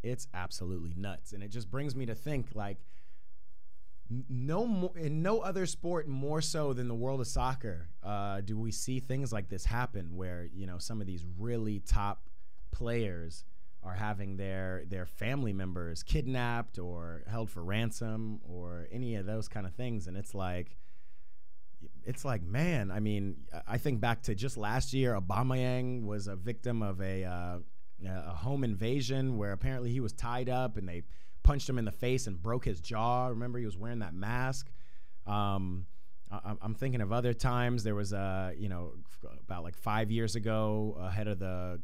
it's 0.03 0.29
absolutely 0.33 0.95
nuts, 0.97 1.33
and 1.33 1.43
it 1.43 1.49
just 1.49 1.71
brings 1.71 1.97
me 1.97 2.07
to 2.07 2.15
think 2.15 2.49
like 2.55 2.79
no 4.29 4.67
more 4.67 4.97
in 4.97 5.21
no 5.21 5.41
other 5.41 5.67
sport 5.67 6.07
more 6.07 6.41
so 6.41 6.73
than 6.73 6.87
the 6.87 6.95
world 6.95 7.21
of 7.21 7.27
soccer 7.27 7.89
uh, 8.05 8.41
do 8.41 8.57
we 8.57 8.71
see 8.71 9.01
things 9.01 9.33
like 9.33 9.49
this 9.49 9.65
happen, 9.65 10.15
where 10.17 10.49
you 10.55 10.67
know 10.67 10.79
some 10.79 11.01
of 11.01 11.09
these 11.09 11.25
really 11.39 11.81
top 11.81 12.29
players 12.71 13.45
are 13.87 13.95
having 13.95 14.37
their 14.37 14.83
their 14.89 15.07
family 15.07 15.53
members 15.53 16.03
kidnapped 16.03 16.79
or 16.79 17.23
held 17.31 17.51
for 17.51 17.63
ransom 17.63 18.41
or 18.43 18.89
any 18.91 19.15
of 19.15 19.27
those 19.27 19.49
kind 19.49 19.67
of 19.67 19.75
things, 19.75 20.07
and 20.07 20.17
it's 20.17 20.35
like 20.35 20.77
it's 22.05 22.25
like, 22.25 22.43
man, 22.43 22.91
I 22.91 23.01
mean, 23.01 23.37
I 23.67 23.79
think 23.79 24.01
back 24.01 24.23
to 24.25 24.35
just 24.35 24.57
last 24.57 24.93
year, 24.93 25.19
Aubameyang 25.19 26.05
was 26.05 26.27
a 26.27 26.37
victim 26.37 26.83
of 26.83 27.01
a 27.01 27.25
uh, 27.25 27.59
a 28.05 28.35
home 28.35 28.65
invasion 28.65 29.37
where 29.37 29.53
apparently 29.53 29.91
he 29.91 30.01
was 30.01 30.13
tied 30.13 30.49
up 30.49 30.77
and 30.77 30.89
they 30.89 31.03
punched 31.43 31.69
him 31.69 31.79
in 31.79 31.85
the 31.85 31.93
face 31.93 32.27
and 32.27 32.41
broke 32.43 32.65
his 32.65 32.81
jaw. 32.81 33.29
Remember, 33.29 33.59
he 33.59 33.65
was 33.65 33.77
wearing 33.77 34.01
that 34.01 34.15
mask. 34.15 34.71
Um, 35.27 35.87
I, 36.31 36.55
am 36.63 36.75
thinking 36.75 37.01
of 37.01 37.13
other 37.13 37.33
times. 37.33 37.85
There 37.85 37.95
was 37.95 38.13
a, 38.13 38.53
you 38.59 38.69
know, 38.69 38.93
about 39.41 39.63
like 39.63 39.77
five 39.77 40.11
years 40.11 40.35
ago, 40.35 40.97
ahead 41.01 41.29
of 41.29 41.39
the, 41.39 41.81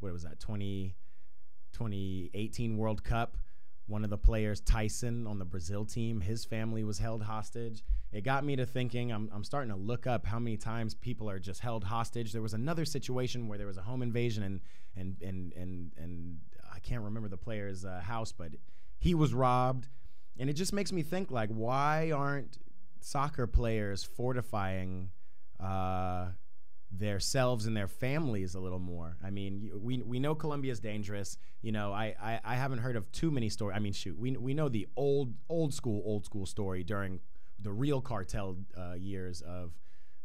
what 0.00 0.12
was 0.12 0.22
that, 0.22 0.38
20, 0.40 0.94
2018 1.72 2.76
World 2.76 3.02
Cup 3.02 3.36
one 3.86 4.04
of 4.04 4.10
the 4.10 4.18
players, 4.18 4.60
Taison, 4.60 5.28
on 5.28 5.38
the 5.38 5.44
Brazil 5.44 5.84
team, 5.84 6.20
his 6.20 6.44
family 6.44 6.84
was 6.84 6.98
held 6.98 7.22
hostage. 7.22 7.82
It 8.12 8.22
got 8.22 8.44
me 8.44 8.56
to 8.56 8.64
thinking. 8.64 9.10
I'm, 9.10 9.28
I'm 9.32 9.44
starting 9.44 9.70
to 9.70 9.76
look 9.76 10.06
up 10.06 10.24
how 10.24 10.38
many 10.38 10.56
times 10.56 10.94
people 10.94 11.28
are 11.28 11.38
just 11.38 11.60
held 11.60 11.84
hostage. 11.84 12.32
There 12.32 12.42
was 12.42 12.54
another 12.54 12.84
situation 12.84 13.48
where 13.48 13.58
there 13.58 13.66
was 13.66 13.76
a 13.76 13.82
home 13.82 14.02
invasion 14.02 14.42
and 14.44 14.60
and 14.96 15.16
and 15.22 15.52
and 15.54 15.92
and 15.96 16.38
I 16.72 16.78
can't 16.78 17.02
remember 17.02 17.28
the 17.28 17.36
player's 17.36 17.84
uh, 17.84 18.00
house, 18.00 18.32
but 18.32 18.52
he 18.98 19.14
was 19.14 19.34
robbed, 19.34 19.88
and 20.38 20.48
it 20.48 20.54
just 20.54 20.72
makes 20.72 20.92
me 20.92 21.02
think 21.02 21.30
like, 21.30 21.50
why 21.50 22.12
aren't 22.12 22.58
soccer 23.00 23.46
players 23.46 24.04
fortifying 24.04 25.10
uh, 25.58 26.28
themselves 26.98 27.66
and 27.66 27.76
their 27.76 27.88
families 27.88 28.54
a 28.54 28.60
little 28.60 28.78
more. 28.78 29.16
I 29.24 29.30
mean, 29.30 29.70
we 29.74 30.02
we 30.02 30.18
know 30.18 30.34
Colombia 30.34 30.72
is 30.72 30.80
dangerous. 30.80 31.38
You 31.62 31.72
know, 31.72 31.92
I, 31.92 32.14
I, 32.20 32.40
I 32.44 32.54
haven't 32.54 32.78
heard 32.78 32.96
of 32.96 33.10
too 33.12 33.30
many 33.30 33.48
stories. 33.48 33.76
I 33.76 33.80
mean, 33.80 33.92
shoot, 33.92 34.18
we 34.18 34.32
we 34.32 34.54
know 34.54 34.68
the 34.68 34.86
old 34.96 35.34
old 35.48 35.72
school 35.72 36.02
old 36.04 36.24
school 36.24 36.46
story 36.46 36.84
during 36.84 37.20
the 37.60 37.72
real 37.72 38.00
cartel 38.00 38.58
uh, 38.76 38.94
years 38.94 39.40
of 39.42 39.72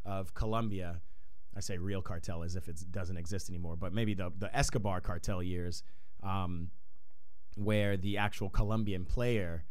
of 0.05 0.33
Colombia. 0.33 1.01
I 1.55 1.59
say 1.59 1.77
real 1.77 2.01
cartel 2.01 2.43
as 2.43 2.55
if 2.55 2.67
it 2.67 2.79
doesn't 2.91 3.17
exist 3.17 3.49
anymore, 3.49 3.75
but 3.75 3.93
maybe 3.93 4.13
the 4.13 4.31
the 4.37 4.55
Escobar 4.55 5.01
cartel 5.01 5.41
years, 5.41 5.83
um, 6.21 6.69
where 7.55 7.97
the 7.97 8.17
actual 8.17 8.49
Colombian 8.49 9.05
player 9.05 9.63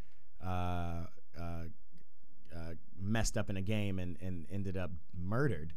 uh, 0.44 1.04
uh, 1.38 1.64
uh 2.54 2.74
messed 2.98 3.36
up 3.36 3.50
in 3.50 3.56
a 3.58 3.62
game 3.62 3.98
and, 3.98 4.16
and 4.22 4.46
ended 4.50 4.76
up 4.76 4.90
murdered. 5.14 5.74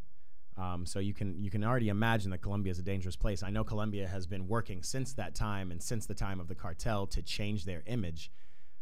Um, 0.59 0.85
so 0.85 0.99
you 0.99 1.13
can 1.13 1.39
you 1.39 1.49
can 1.49 1.63
already 1.63 1.87
imagine 1.87 2.31
that 2.31 2.41
Colombia 2.41 2.71
is 2.71 2.79
a 2.79 2.83
dangerous 2.83 3.15
place. 3.15 3.43
I 3.43 3.49
know 3.49 3.63
Colombia 3.63 4.07
has 4.07 4.27
been 4.27 4.47
working 4.47 4.83
since 4.83 5.13
that 5.13 5.33
time 5.33 5.71
and 5.71 5.81
since 5.81 6.05
the 6.05 6.13
time 6.13 6.39
of 6.39 6.47
the 6.47 6.55
cartel 6.55 7.07
to 7.07 7.21
change 7.21 7.63
their 7.63 7.81
image. 7.85 8.29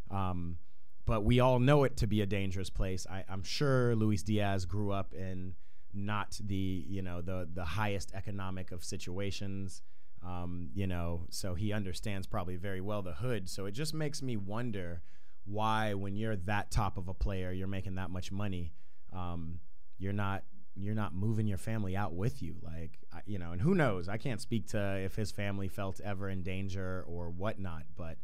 Um, 0.10 0.57
but 1.05 1.24
we 1.24 1.39
all 1.39 1.60
know 1.60 1.84
it 1.84 1.96
to 1.98 2.07
be 2.07 2.22
a 2.22 2.25
dangerous 2.25 2.69
place. 2.69 3.05
I, 3.10 3.24
am 3.29 3.43
sure 3.43 3.96
Luis 3.96 4.24
Diaz 4.24 4.65
grew 4.65 4.91
up 4.91 5.13
in 5.13 5.53
not 5.93 6.39
the 6.43 6.86
you 6.88 7.03
know 7.03 7.22
the 7.22 7.48
the 7.53 7.63
highest 7.63 8.12
economic 8.15 8.72
of 8.72 8.84
situations. 8.84 9.84
Um, 10.25 10.69
you 10.74 10.88
know, 10.88 11.25
so 11.29 11.53
he 11.53 11.74
understands 11.74 12.25
probably 12.25 12.55
very 12.55 12.81
well 12.81 13.03
the 13.03 13.13
hood. 13.13 13.48
So 13.48 13.67
it 13.67 13.72
just 13.72 13.93
makes 13.93 14.24
me 14.24 14.36
wonder 14.36 15.03
why, 15.46 15.93
when 15.93 16.15
you're 16.15 16.36
that 16.36 16.72
top 16.72 16.98
of 16.98 17.07
a 17.07 17.13
player, 17.13 17.51
you're 17.51 17.67
making 17.67 17.96
that 17.96 18.10
much 18.10 18.31
money, 18.31 18.74
um, 19.13 19.60
you're 20.00 20.12
not 20.12 20.43
you're 20.79 20.96
not 20.96 21.13
moving 21.13 21.48
your 21.48 21.57
family 21.57 21.96
out 21.96 22.13
with 22.13 22.41
you 22.41 22.55
like 22.62 23.00
you 23.25 23.39
know 23.39 23.51
and 23.51 23.62
who 23.62 23.74
knows? 23.74 24.07
I 24.07 24.17
can't 24.17 24.41
speak 24.41 24.67
to 24.69 24.98
if 24.98 25.15
his 25.15 25.31
family 25.31 25.67
felt 25.67 26.00
ever 26.03 26.29
in 26.29 26.43
danger 26.43 27.03
or 27.07 27.29
whatnot 27.29 27.84
but 27.96 28.17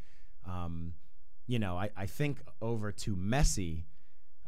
um, 0.46 0.94
you 1.48 1.60
know 1.60 1.78
I, 1.78 1.90
I 1.96 2.06
think 2.06 2.42
over 2.62 2.92
to 2.92 3.16
messi 3.16 3.84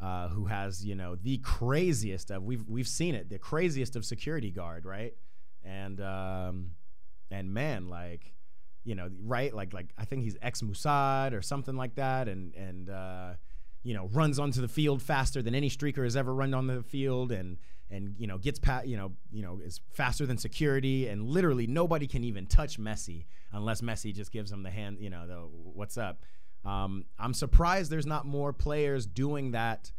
uh, 0.01 0.27
who 0.29 0.45
has 0.45 0.85
you 0.85 0.95
know 0.95 1.15
the 1.15 1.37
craziest 1.37 2.31
of 2.31 2.43
we've 2.43 2.67
we've 2.67 2.87
seen 2.87 3.15
it 3.15 3.29
the 3.29 3.39
craziest 3.39 3.95
of 3.95 4.05
security 4.05 4.51
guard 4.51 4.85
right? 4.85 5.13
And 5.63 5.99
um, 6.01 6.71
and 7.31 7.53
man 7.53 7.89
like 7.89 8.33
you 8.83 8.95
know 8.95 9.09
right? 9.23 9.53
Like 9.53 9.73
like 9.73 9.87
i 9.97 10.05
think 10.05 10.23
he's 10.23 10.37
ex 10.41 10.61
Mossad 10.61 11.33
or 11.33 11.41
something 11.41 11.75
like 11.75 11.95
that. 11.95 12.27
And 12.27 12.53
and 12.55 12.89
uh, 12.89 13.33
you 13.85 13.93
know 13.93 14.09
runs 14.11 14.39
onto 14.39 14.59
the 14.59 14.67
field 14.67 15.01
faster 15.01 15.41
than 15.41 15.53
any 15.53 15.69
streaker 15.69 16.03
has 16.03 16.17
ever 16.17 16.33
run 16.33 16.53
on 16.53 16.67
the 16.67 16.81
field 16.81 17.31
and 17.31 17.57
and 17.91 18.15
you 18.17 18.25
know 18.25 18.39
gets 18.39 18.57
pat 18.57 18.87
you 18.87 18.97
know 18.97 19.11
you 19.31 19.43
know 19.43 19.59
is 19.63 19.79
faster 19.93 20.25
than 20.25 20.37
security 20.37 21.07
and 21.07 21.23
literally 21.23 21.67
nobody 21.67 22.07
can 22.07 22.23
even 22.23 22.47
touch 22.47 22.79
Messi 22.79 23.25
unless 23.53 23.81
Messi 23.81 24.13
just 24.13 24.31
gives 24.31 24.51
him 24.51 24.63
the 24.63 24.71
hand 24.71 24.97
you 24.99 25.09
know 25.09 25.27
the 25.27 25.35
what's 25.35 25.97
up. 25.97 26.23
Um, 26.65 27.05
I'm 27.19 27.35
surprised 27.35 27.91
there's 27.91 28.07
not 28.07 28.25
more 28.25 28.51
players 28.51 29.05
doing 29.05 29.51
that 29.51 29.91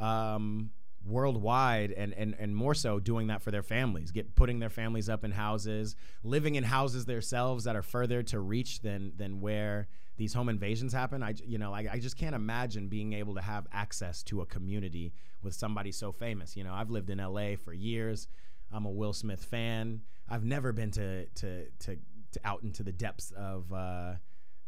um, 0.00 0.70
worldwide 1.06 1.92
and, 1.92 2.14
and 2.14 2.34
and 2.38 2.56
more 2.56 2.72
so 2.72 2.98
doing 2.98 3.26
that 3.26 3.42
for 3.42 3.50
their 3.50 3.62
families, 3.62 4.10
get 4.10 4.34
putting 4.34 4.58
their 4.58 4.70
families 4.70 5.10
up 5.10 5.22
in 5.22 5.32
houses, 5.32 5.96
living 6.22 6.54
in 6.54 6.64
houses 6.64 7.04
themselves 7.04 7.64
that 7.64 7.76
are 7.76 7.82
further 7.82 8.22
to 8.22 8.40
reach 8.40 8.80
than 8.80 9.12
than 9.18 9.42
where 9.42 9.86
these 10.16 10.32
home 10.32 10.48
invasions 10.48 10.92
happen. 10.92 11.22
I 11.22 11.34
you 11.44 11.58
know 11.58 11.72
I, 11.72 11.86
I 11.92 11.98
just 11.98 12.16
can't 12.16 12.34
imagine 12.34 12.88
being 12.88 13.12
able 13.12 13.34
to 13.34 13.40
have 13.40 13.66
access 13.72 14.22
to 14.24 14.40
a 14.40 14.46
community 14.46 15.12
with 15.42 15.54
somebody 15.54 15.92
so 15.92 16.12
famous. 16.12 16.56
You 16.56 16.64
know, 16.64 16.72
I've 16.72 16.90
lived 16.90 17.10
in 17.10 17.18
LA 17.18 17.56
for 17.56 17.72
years. 17.72 18.28
I'm 18.72 18.86
a 18.86 18.90
Will 18.90 19.12
Smith 19.12 19.44
fan. 19.44 20.00
I've 20.28 20.44
never 20.44 20.72
been 20.72 20.90
to 20.92 21.26
to 21.26 21.66
to, 21.80 21.96
to 22.32 22.40
out 22.44 22.62
into 22.62 22.82
the 22.82 22.92
depths 22.92 23.32
of 23.36 23.72
uh, 23.72 24.14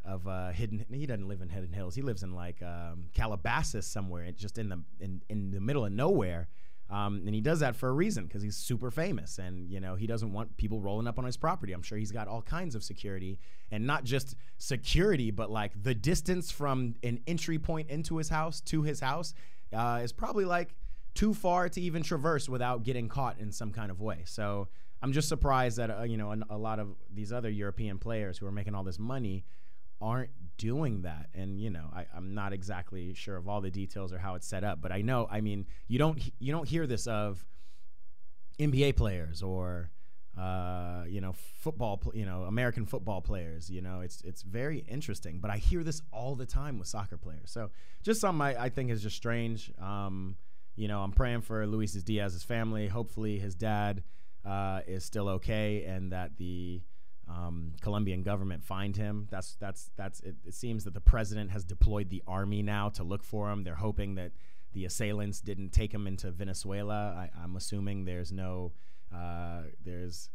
of 0.04 0.26
uh, 0.28 0.50
hidden. 0.50 0.84
He 0.92 1.06
doesn't 1.06 1.28
live 1.28 1.42
in 1.42 1.48
Hidden 1.48 1.72
Hills. 1.72 1.94
He 1.94 2.02
lives 2.02 2.22
in 2.22 2.34
like 2.34 2.62
um, 2.62 3.06
Calabasas 3.14 3.86
somewhere, 3.86 4.30
just 4.32 4.58
in 4.58 4.68
the 4.68 4.82
in, 5.00 5.22
in 5.28 5.50
the 5.50 5.60
middle 5.60 5.84
of 5.84 5.92
nowhere. 5.92 6.48
Um, 6.88 7.22
and 7.26 7.34
he 7.34 7.40
does 7.40 7.60
that 7.60 7.74
for 7.74 7.88
a 7.88 7.92
reason 7.92 8.24
because 8.26 8.42
he's 8.42 8.56
super 8.56 8.90
famous, 8.92 9.38
and 9.38 9.68
you 9.70 9.80
know 9.80 9.96
he 9.96 10.06
doesn't 10.06 10.32
want 10.32 10.56
people 10.56 10.80
rolling 10.80 11.08
up 11.08 11.18
on 11.18 11.24
his 11.24 11.36
property. 11.36 11.72
I'm 11.72 11.82
sure 11.82 11.98
he's 11.98 12.12
got 12.12 12.28
all 12.28 12.42
kinds 12.42 12.76
of 12.76 12.84
security, 12.84 13.40
and 13.72 13.86
not 13.86 14.04
just 14.04 14.36
security, 14.58 15.32
but 15.32 15.50
like 15.50 15.72
the 15.82 15.94
distance 15.94 16.52
from 16.52 16.94
an 17.02 17.20
entry 17.26 17.58
point 17.58 17.90
into 17.90 18.18
his 18.18 18.28
house 18.28 18.60
to 18.62 18.82
his 18.82 19.00
house 19.00 19.34
uh, 19.72 20.00
is 20.02 20.12
probably 20.12 20.44
like 20.44 20.76
too 21.14 21.34
far 21.34 21.68
to 21.68 21.80
even 21.80 22.02
traverse 22.02 22.48
without 22.48 22.84
getting 22.84 23.08
caught 23.08 23.40
in 23.40 23.50
some 23.50 23.72
kind 23.72 23.90
of 23.90 24.00
way. 24.00 24.22
So 24.24 24.68
I'm 25.02 25.12
just 25.12 25.28
surprised 25.28 25.78
that 25.78 25.90
uh, 25.90 26.02
you 26.04 26.16
know 26.16 26.30
a, 26.30 26.38
a 26.50 26.58
lot 26.58 26.78
of 26.78 26.94
these 27.12 27.32
other 27.32 27.50
European 27.50 27.98
players 27.98 28.38
who 28.38 28.46
are 28.46 28.52
making 28.52 28.76
all 28.76 28.84
this 28.84 29.00
money 29.00 29.44
aren't 30.00 30.30
doing 30.56 31.02
that. 31.02 31.28
And 31.34 31.60
you 31.60 31.70
know, 31.70 31.90
I, 31.94 32.06
am 32.16 32.34
not 32.34 32.52
exactly 32.52 33.14
sure 33.14 33.36
of 33.36 33.48
all 33.48 33.60
the 33.60 33.70
details 33.70 34.12
or 34.12 34.18
how 34.18 34.34
it's 34.34 34.46
set 34.46 34.64
up, 34.64 34.80
but 34.80 34.92
I 34.92 35.02
know. 35.02 35.28
I 35.30 35.40
mean, 35.40 35.66
you 35.88 35.98
don't 35.98 36.20
you 36.38 36.52
don't 36.52 36.68
hear 36.68 36.86
this 36.86 37.06
of 37.06 37.44
NBA 38.58 38.96
players 38.96 39.42
or 39.42 39.90
uh, 40.38 41.04
you 41.08 41.20
know 41.20 41.34
football 41.60 42.00
you 42.14 42.26
know 42.26 42.42
American 42.42 42.86
football 42.86 43.20
players. 43.20 43.70
You 43.70 43.82
know, 43.82 44.00
it's 44.00 44.20
it's 44.22 44.42
very 44.42 44.78
interesting. 44.88 45.38
But 45.40 45.50
I 45.50 45.56
hear 45.56 45.82
this 45.82 46.02
all 46.12 46.34
the 46.34 46.46
time 46.46 46.78
with 46.78 46.88
soccer 46.88 47.16
players. 47.16 47.50
So 47.50 47.70
just 48.02 48.20
something 48.20 48.42
I, 48.42 48.64
I 48.64 48.68
think 48.68 48.90
is 48.90 49.02
just 49.02 49.16
strange. 49.16 49.72
Um, 49.80 50.36
you 50.74 50.88
know, 50.88 51.00
I'm 51.00 51.12
praying 51.12 51.40
for 51.40 51.66
Luis 51.66 51.92
Diaz's 51.92 52.42
family. 52.44 52.86
Hopefully, 52.86 53.38
his 53.38 53.54
dad 53.54 54.02
uh, 54.44 54.80
is 54.86 55.04
still 55.04 55.28
okay, 55.30 55.84
and 55.84 56.12
that 56.12 56.36
the 56.36 56.82
um, 57.28 57.72
Colombian 57.80 58.22
government 58.22 58.62
find 58.62 58.96
him. 58.96 59.26
That's 59.30 59.56
that's 59.58 59.90
that's. 59.96 60.20
It, 60.20 60.36
it, 60.44 60.54
seems 60.54 60.84
that 60.84 60.94
the 60.94 61.00
president 61.00 61.50
has 61.50 61.64
deployed 61.64 62.08
the 62.08 62.22
army 62.26 62.62
now 62.62 62.88
to 62.90 63.02
look 63.02 63.24
for 63.24 63.50
him. 63.50 63.64
They're 63.64 63.74
hoping 63.74 64.14
that 64.14 64.32
the 64.72 64.84
assailants 64.84 65.40
didn't 65.40 65.70
take 65.70 65.92
him 65.92 66.06
into 66.06 66.30
Venezuela. 66.30 67.28
I, 67.34 67.42
am 67.42 67.56
assuming 67.56 68.04
there's 68.04 68.30
no 68.30 68.72
uh, 69.14 69.62
there's 69.84 70.30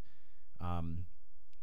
um, 0.60 1.06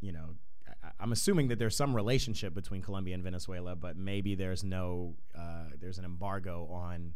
you 0.00 0.12
know 0.12 0.37
I, 0.82 1.02
am 1.02 1.12
assuming 1.12 1.49
that 1.49 1.58
there's 1.58 1.76
some 1.76 1.94
relationship 1.94 2.54
between 2.54 2.80
Colombia 2.80 3.14
and 3.14 3.23
Venezuela, 3.23 3.76
but 3.76 3.97
maybe 3.97 4.35
there's 4.35 4.64
no 4.64 5.14
uh, 5.37 5.70
there's 5.78 5.99
an 5.99 6.04
embargo 6.04 6.68
on 6.70 7.12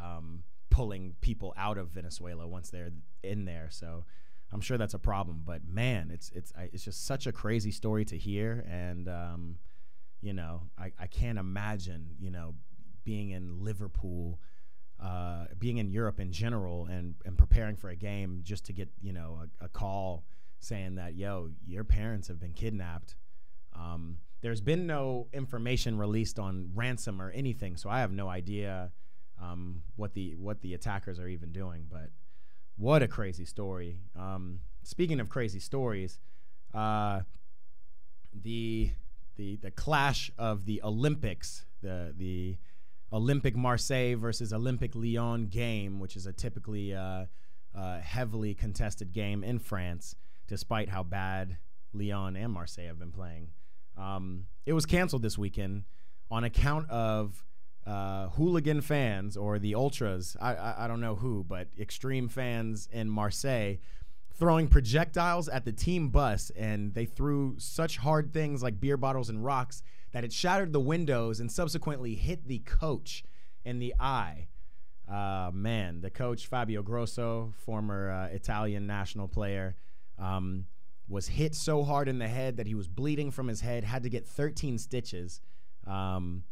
um, 0.00 0.44
pulling 0.70 1.16
people 1.20 1.54
out 1.56 1.78
of 1.78 1.88
Venezuela 1.88 2.46
once 2.46 2.70
they're 2.70 2.90
in 3.24 3.44
there. 3.44 3.68
So 3.70 4.04
I'm 4.52 4.60
sure 4.60 4.78
that's 4.78 4.94
a 4.94 4.98
problem. 4.98 5.42
But 5.44 5.62
man, 5.68 6.10
it's 6.12 6.30
it's 6.34 6.52
it's 6.72 6.84
just 6.84 7.06
such 7.06 7.26
a 7.26 7.32
crazy 7.32 7.70
story 7.70 8.04
to 8.06 8.16
hear, 8.16 8.64
and 8.68 9.08
um, 9.08 9.56
you 10.20 10.32
know, 10.32 10.62
I, 10.78 10.92
I 10.98 11.06
can't 11.06 11.38
imagine 11.38 12.16
you 12.18 12.30
know 12.30 12.54
being 13.04 13.30
in 13.30 13.62
Liverpool. 13.62 14.40
Uh, 15.00 15.44
being 15.60 15.76
in 15.76 15.88
Europe 15.92 16.18
in 16.18 16.32
general 16.32 16.86
and, 16.86 17.14
and 17.24 17.38
preparing 17.38 17.76
for 17.76 17.88
a 17.88 17.94
game 17.94 18.40
just 18.42 18.64
to 18.64 18.72
get 18.72 18.88
you 19.00 19.12
know 19.12 19.38
a, 19.60 19.66
a 19.66 19.68
call 19.68 20.24
saying 20.58 20.96
that 20.96 21.14
yo 21.14 21.50
your 21.64 21.84
parents 21.84 22.26
have 22.26 22.40
been 22.40 22.52
kidnapped 22.52 23.14
um, 23.76 24.18
there's 24.40 24.60
been 24.60 24.88
no 24.88 25.28
information 25.32 25.96
released 25.98 26.40
on 26.40 26.70
ransom 26.74 27.22
or 27.22 27.30
anything 27.30 27.76
so 27.76 27.88
I 27.88 28.00
have 28.00 28.10
no 28.10 28.28
idea 28.28 28.90
um, 29.40 29.82
what 29.94 30.14
the 30.14 30.34
what 30.34 30.60
the 30.62 30.74
attackers 30.74 31.20
are 31.20 31.28
even 31.28 31.52
doing 31.52 31.86
but 31.88 32.10
what 32.78 33.02
a 33.02 33.08
crazy 33.08 33.44
story. 33.44 33.98
Um, 34.16 34.60
speaking 34.82 35.20
of 35.20 35.28
crazy 35.28 35.60
stories, 35.60 36.18
uh, 36.72 37.20
the 38.32 38.92
the 39.36 39.56
the 39.56 39.70
clash 39.70 40.30
of 40.38 40.64
the 40.64 40.80
Olympics, 40.82 41.66
the 41.82 42.14
the 42.16 42.56
Olympic 43.12 43.56
Marseille 43.56 44.16
versus 44.16 44.52
Olympic 44.52 44.94
Lyon 44.94 45.46
game, 45.46 45.98
which 45.98 46.16
is 46.16 46.26
a 46.26 46.32
typically 46.32 46.94
uh, 46.94 47.26
uh, 47.74 48.00
heavily 48.00 48.54
contested 48.54 49.12
game 49.12 49.42
in 49.42 49.58
France, 49.58 50.14
despite 50.46 50.88
how 50.88 51.02
bad 51.02 51.56
Lyon 51.92 52.36
and 52.36 52.52
Marseille 52.52 52.86
have 52.86 52.98
been 52.98 53.12
playing. 53.12 53.48
Um, 53.96 54.46
it 54.66 54.72
was 54.72 54.86
canceled 54.86 55.22
this 55.22 55.36
weekend 55.36 55.84
on 56.30 56.44
account 56.44 56.88
of 56.90 57.44
uh, 57.88 58.28
hooligan 58.28 58.82
fans 58.82 59.36
or 59.36 59.58
the 59.58 59.74
ultras, 59.74 60.36
I, 60.40 60.54
I, 60.54 60.84
I 60.84 60.88
don't 60.88 61.00
know 61.00 61.14
who, 61.14 61.44
but 61.48 61.68
extreme 61.80 62.28
fans 62.28 62.88
in 62.92 63.08
Marseille 63.08 63.76
throwing 64.38 64.68
projectiles 64.68 65.48
at 65.48 65.64
the 65.64 65.72
team 65.72 66.10
bus, 66.10 66.50
and 66.50 66.94
they 66.94 67.06
threw 67.06 67.56
such 67.58 67.96
hard 67.96 68.32
things 68.32 68.62
like 68.62 68.78
beer 68.78 68.96
bottles 68.96 69.30
and 69.30 69.44
rocks 69.44 69.82
that 70.12 70.22
it 70.22 70.32
shattered 70.32 70.72
the 70.72 70.80
windows 70.80 71.40
and 71.40 71.50
subsequently 71.50 72.14
hit 72.14 72.46
the 72.46 72.58
coach 72.60 73.24
in 73.64 73.78
the 73.78 73.94
eye. 73.98 74.46
Uh, 75.10 75.50
man, 75.52 76.00
the 76.02 76.10
coach 76.10 76.46
Fabio 76.46 76.82
Grosso, 76.82 77.52
former 77.56 78.10
uh, 78.10 78.26
Italian 78.34 78.86
national 78.86 79.26
player, 79.26 79.74
um, 80.18 80.66
was 81.08 81.26
hit 81.26 81.54
so 81.54 81.82
hard 81.82 82.06
in 82.08 82.18
the 82.18 82.28
head 82.28 82.58
that 82.58 82.66
he 82.66 82.74
was 82.74 82.86
bleeding 82.86 83.30
from 83.30 83.48
his 83.48 83.62
head, 83.62 83.82
had 83.82 84.02
to 84.02 84.10
get 84.10 84.26
13 84.26 84.76
stitches. 84.78 85.40
Um, 85.86 86.44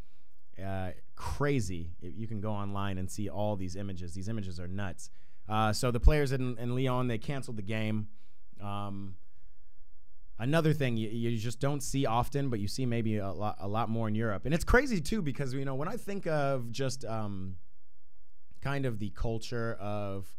uh, 0.63 0.91
crazy. 1.17 1.91
You 2.01 2.29
can 2.29 2.41
go 2.41 2.53
online 2.53 2.99
and 2.99 3.11
see 3.11 3.29
all 3.29 3.57
these 3.57 3.75
images. 3.75 4.15
These 4.15 4.29
images 4.29 4.61
are 4.61 4.69
nuts. 4.69 5.11
Uh, 5.49 5.73
so 5.73 5.91
the 5.91 6.01
players 6.01 6.33
in, 6.33 6.57
in 6.59 6.75
Lyon 6.75 7.09
they 7.09 7.19
canceled 7.19 7.57
the 7.57 7.63
game. 7.63 8.09
Um, 8.63 9.17
another 10.39 10.73
thing 10.73 10.97
you, 10.97 11.09
you 11.09 11.37
just 11.39 11.61
don't 11.61 11.83
see 11.83 12.07
often, 12.07 12.51
but 12.51 12.61
you 12.61 12.69
see 12.69 12.87
maybe 12.87 13.19
a 13.19 13.31
lot, 13.31 13.57
a 13.61 13.69
lot 13.69 13.89
more 13.89 14.09
in 14.09 14.15
Europe. 14.15 14.45
And 14.45 14.55
it's 14.55 14.65
crazy 14.65 15.01
too 15.01 15.23
because 15.23 15.55
you 15.55 15.65
know 15.65 15.75
when 15.75 15.89
I 15.89 15.97
think 15.97 16.27
of 16.27 16.71
just 16.71 17.05
um, 17.05 17.57
kind 18.61 18.87
of 18.87 18.99
the 18.99 19.11
culture 19.11 19.77
of 19.81 20.33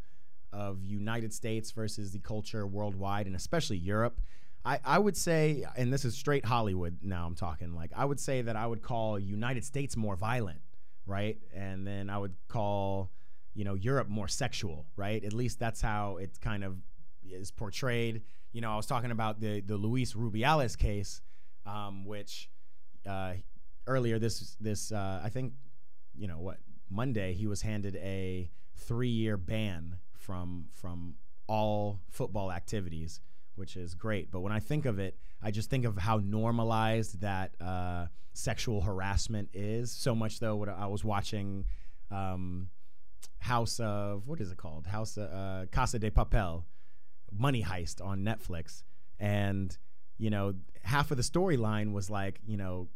of 0.53 0.83
United 0.83 1.33
States 1.33 1.71
versus 1.71 2.11
the 2.11 2.19
culture 2.19 2.65
worldwide, 2.65 3.27
and 3.27 3.35
especially 3.35 3.77
Europe. 3.77 4.19
I, 4.65 4.79
I 4.83 4.99
would 4.99 5.15
say, 5.15 5.63
and 5.77 5.93
this 5.93 6.03
is 6.03 6.15
straight 6.15 6.43
Hollywood 6.43 6.97
now 7.01 7.25
I'm 7.25 7.35
talking, 7.35 7.73
like, 7.73 7.91
I 7.95 8.03
would 8.03 8.19
say 8.19 8.41
that 8.41 8.55
I 8.57 8.67
would 8.67 8.81
call 8.81 9.17
United 9.17 9.63
States 9.63 9.95
more 9.95 10.17
violent, 10.17 10.59
right? 11.07 11.37
And 11.55 11.87
then 11.87 12.09
I 12.09 12.17
would 12.17 12.35
call, 12.47 13.11
you 13.53 13.63
know, 13.63 13.73
Europe 13.73 14.09
more 14.09 14.27
sexual, 14.27 14.85
right? 14.95 15.23
At 15.23 15.33
least 15.33 15.59
that's 15.59 15.81
how 15.81 16.17
it 16.17 16.39
kind 16.41 16.63
of 16.63 16.77
is 17.27 17.51
portrayed. 17.51 18.21
You 18.51 18.61
know, 18.61 18.71
I 18.71 18.75
was 18.75 18.85
talking 18.85 19.11
about 19.11 19.39
the 19.39 19.61
the 19.61 19.77
Luis 19.77 20.13
Rubiales 20.13 20.77
case, 20.77 21.21
um, 21.65 22.05
which 22.05 22.49
uh, 23.07 23.33
earlier 23.87 24.19
this 24.19 24.55
this 24.59 24.91
uh, 24.91 25.21
I 25.23 25.29
think, 25.29 25.53
you 26.15 26.27
know 26.27 26.39
what 26.39 26.57
Monday 26.89 27.33
he 27.33 27.47
was 27.47 27.61
handed 27.61 27.95
a 27.97 28.49
three 28.75 29.09
year 29.09 29.37
ban 29.37 29.97
from 30.13 30.65
from 30.73 31.15
all 31.47 32.01
football 32.09 32.51
activities, 32.51 33.21
which 33.57 33.75
is 33.75 33.93
great. 33.93 34.31
But 34.31 34.41
when 34.41 34.51
I 34.51 34.59
think 34.59 34.85
of 34.85 34.99
it, 34.99 35.17
I 35.41 35.51
just 35.51 35.69
think 35.69 35.85
of 35.85 35.97
how 35.97 36.17
normalized 36.23 37.21
that 37.21 37.55
uh, 37.61 38.07
sexual 38.33 38.81
harassment 38.81 39.49
is. 39.53 39.91
So 39.91 40.15
much 40.15 40.39
though, 40.39 40.55
what 40.55 40.69
I 40.69 40.87
was 40.87 41.03
watching. 41.03 41.65
Um, 42.11 42.69
House 43.39 43.79
of 43.79 44.27
what 44.27 44.41
is 44.41 44.51
it 44.51 44.57
called? 44.57 44.87
House 44.87 45.17
uh, 45.17 45.65
Casa 45.71 45.99
de 45.99 46.09
Papel, 46.09 46.63
Money 47.31 47.63
Heist 47.63 48.03
on 48.03 48.23
Netflix, 48.23 48.83
and 49.19 49.75
you 50.17 50.29
know 50.29 50.53
half 50.83 51.11
of 51.11 51.17
the 51.17 51.23
storyline 51.23 51.93
was 51.93 52.09
like 52.09 52.39
you 52.45 52.57
know 52.57 52.89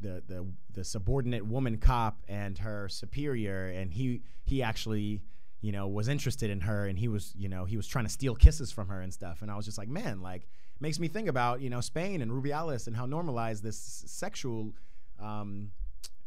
the 0.00 0.22
the 0.26 0.46
the 0.72 0.84
subordinate 0.84 1.46
woman 1.46 1.78
cop 1.78 2.22
and 2.28 2.58
her 2.58 2.88
superior, 2.88 3.68
and 3.68 3.92
he 3.92 4.22
he 4.44 4.62
actually 4.62 5.22
you 5.66 5.72
know 5.72 5.88
was 5.88 6.06
interested 6.06 6.48
in 6.48 6.60
her, 6.60 6.86
and 6.86 6.96
he 6.96 7.08
was 7.08 7.34
you 7.36 7.48
know 7.48 7.64
he 7.64 7.76
was 7.76 7.88
trying 7.88 8.04
to 8.04 8.10
steal 8.10 8.36
kisses 8.36 8.70
from 8.70 8.86
her 8.86 9.00
and 9.00 9.12
stuff, 9.12 9.42
and 9.42 9.50
I 9.50 9.56
was 9.56 9.64
just 9.64 9.78
like, 9.78 9.88
man, 9.88 10.22
like 10.22 10.46
makes 10.78 11.00
me 11.00 11.08
think 11.08 11.26
about 11.28 11.60
you 11.60 11.68
know 11.68 11.80
Spain 11.80 12.22
and 12.22 12.30
Rubiales 12.30 12.86
and 12.86 12.94
how 12.94 13.04
normalized 13.04 13.64
this 13.64 13.76
sexual 14.06 14.72
um, 15.20 15.72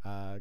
uh, 0.04 0.40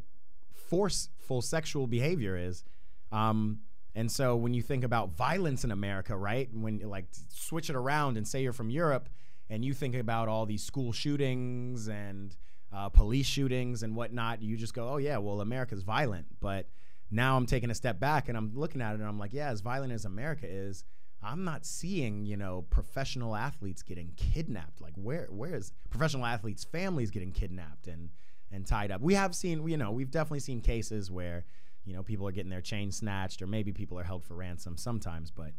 forceful 0.52 1.40
sexual 1.42 1.86
behavior 1.86 2.36
is. 2.36 2.64
Um, 3.12 3.60
and 3.94 4.10
so 4.10 4.34
when 4.34 4.52
you 4.52 4.62
think 4.62 4.82
about 4.82 5.10
violence 5.10 5.62
in 5.62 5.70
America, 5.70 6.16
right? 6.16 6.48
When 6.52 6.80
like 6.80 7.06
switch 7.28 7.70
it 7.70 7.76
around 7.76 8.16
and 8.16 8.26
say 8.26 8.42
you're 8.42 8.52
from 8.52 8.68
Europe 8.68 9.08
and 9.48 9.64
you 9.64 9.74
think 9.74 9.94
about 9.94 10.26
all 10.26 10.44
these 10.44 10.64
school 10.64 10.90
shootings 10.90 11.86
and 11.86 12.36
uh, 12.72 12.88
police 12.88 13.26
shootings 13.26 13.84
and 13.84 13.94
whatnot, 13.94 14.42
you 14.42 14.56
just 14.56 14.74
go, 14.74 14.88
oh, 14.88 14.96
yeah, 14.96 15.18
well, 15.18 15.40
America's 15.40 15.82
violent. 15.82 16.26
But 16.40 16.66
now 17.10 17.36
I'm 17.36 17.46
taking 17.46 17.70
a 17.70 17.74
step 17.74 17.98
back 17.98 18.28
and 18.28 18.36
I'm 18.36 18.52
looking 18.54 18.80
at 18.80 18.92
it 18.92 19.00
and 19.00 19.08
I'm 19.08 19.18
like, 19.18 19.32
yeah, 19.32 19.48
as 19.48 19.60
violent 19.60 19.92
as 19.92 20.04
America 20.04 20.46
is, 20.48 20.84
I'm 21.22 21.44
not 21.44 21.66
seeing, 21.66 22.26
you 22.26 22.36
know, 22.36 22.64
professional 22.70 23.34
athletes 23.34 23.82
getting 23.82 24.12
kidnapped. 24.16 24.80
Like 24.80 24.94
where 24.96 25.26
where 25.30 25.54
is 25.54 25.72
professional 25.90 26.24
athletes' 26.26 26.64
families 26.64 27.10
getting 27.10 27.32
kidnapped 27.32 27.86
and 27.88 28.10
and 28.52 28.66
tied 28.66 28.90
up? 28.90 29.00
We 29.00 29.14
have 29.14 29.34
seen, 29.34 29.66
you 29.66 29.76
know, 29.76 29.90
we've 29.90 30.10
definitely 30.10 30.40
seen 30.40 30.60
cases 30.60 31.10
where, 31.10 31.44
you 31.84 31.94
know, 31.94 32.02
people 32.02 32.28
are 32.28 32.32
getting 32.32 32.50
their 32.50 32.60
chain 32.60 32.92
snatched 32.92 33.42
or 33.42 33.46
maybe 33.46 33.72
people 33.72 33.98
are 33.98 34.04
held 34.04 34.24
for 34.24 34.34
ransom 34.34 34.76
sometimes, 34.76 35.30
but 35.30 35.52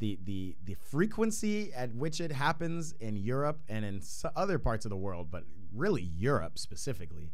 the 0.00 0.18
the 0.24 0.56
the 0.64 0.74
frequency 0.74 1.72
at 1.72 1.94
which 1.94 2.20
it 2.20 2.32
happens 2.32 2.92
in 3.00 3.16
Europe 3.16 3.60
and 3.68 3.84
in 3.84 4.02
other 4.34 4.58
parts 4.58 4.84
of 4.84 4.90
the 4.90 4.96
world, 4.96 5.30
but 5.30 5.44
really 5.72 6.02
Europe 6.02 6.58
specifically, 6.58 7.32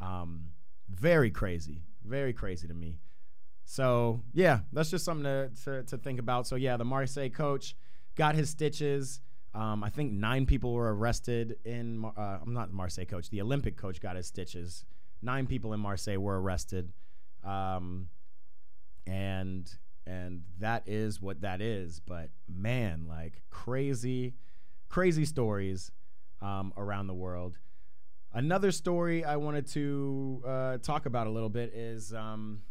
um, 0.00 0.52
very 0.88 1.30
crazy, 1.30 1.82
very 2.04 2.32
crazy 2.32 2.66
to 2.66 2.74
me. 2.74 2.98
So 3.70 4.22
yeah, 4.32 4.60
that's 4.72 4.90
just 4.90 5.04
something 5.04 5.24
to, 5.24 5.50
to, 5.64 5.82
to 5.82 5.98
think 5.98 6.18
about. 6.18 6.46
So 6.46 6.56
yeah, 6.56 6.78
the 6.78 6.86
Marseille 6.86 7.28
coach 7.28 7.76
got 8.16 8.34
his 8.34 8.48
stitches. 8.48 9.20
Um, 9.54 9.84
I 9.84 9.90
think 9.90 10.10
nine 10.10 10.46
people 10.46 10.72
were 10.72 10.94
arrested 10.94 11.58
in. 11.66 12.02
Uh, 12.02 12.38
I'm 12.40 12.54
not 12.54 12.70
the 12.70 12.74
Marseille 12.74 13.04
coach. 13.04 13.28
The 13.28 13.42
Olympic 13.42 13.76
coach 13.76 14.00
got 14.00 14.16
his 14.16 14.26
stitches. 14.26 14.86
Nine 15.20 15.46
people 15.46 15.74
in 15.74 15.80
Marseille 15.80 16.16
were 16.16 16.40
arrested, 16.40 16.90
um, 17.44 18.08
and 19.06 19.70
and 20.06 20.44
that 20.60 20.84
is 20.86 21.20
what 21.20 21.42
that 21.42 21.60
is. 21.60 22.00
But 22.00 22.30
man, 22.48 23.04
like 23.06 23.42
crazy, 23.50 24.32
crazy 24.88 25.26
stories 25.26 25.92
um, 26.40 26.72
around 26.78 27.06
the 27.06 27.14
world. 27.14 27.58
Another 28.32 28.72
story 28.72 29.26
I 29.26 29.36
wanted 29.36 29.66
to 29.72 30.42
uh, 30.46 30.78
talk 30.78 31.04
about 31.04 31.26
a 31.26 31.30
little 31.30 31.50
bit 31.50 31.74
is 31.74 32.14
um, 32.14 32.62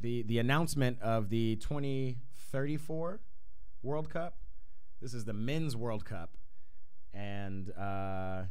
the 0.00 0.22
the 0.22 0.38
announcement 0.38 1.00
of 1.00 1.28
the 1.30 1.56
2034 1.56 3.20
World 3.82 4.10
Cup. 4.10 4.36
This 5.00 5.14
is 5.14 5.24
the 5.24 5.32
men's 5.32 5.76
World 5.76 6.04
Cup, 6.04 6.36
and 7.12 7.70
uh, 7.76 8.42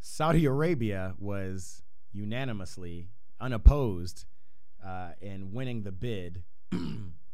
Saudi 0.00 0.44
Arabia 0.44 1.14
was 1.18 1.82
unanimously 2.12 3.08
unopposed 3.40 4.24
uh, 4.84 5.10
in 5.20 5.52
winning 5.52 5.82
the 5.82 5.92
bid 5.92 6.42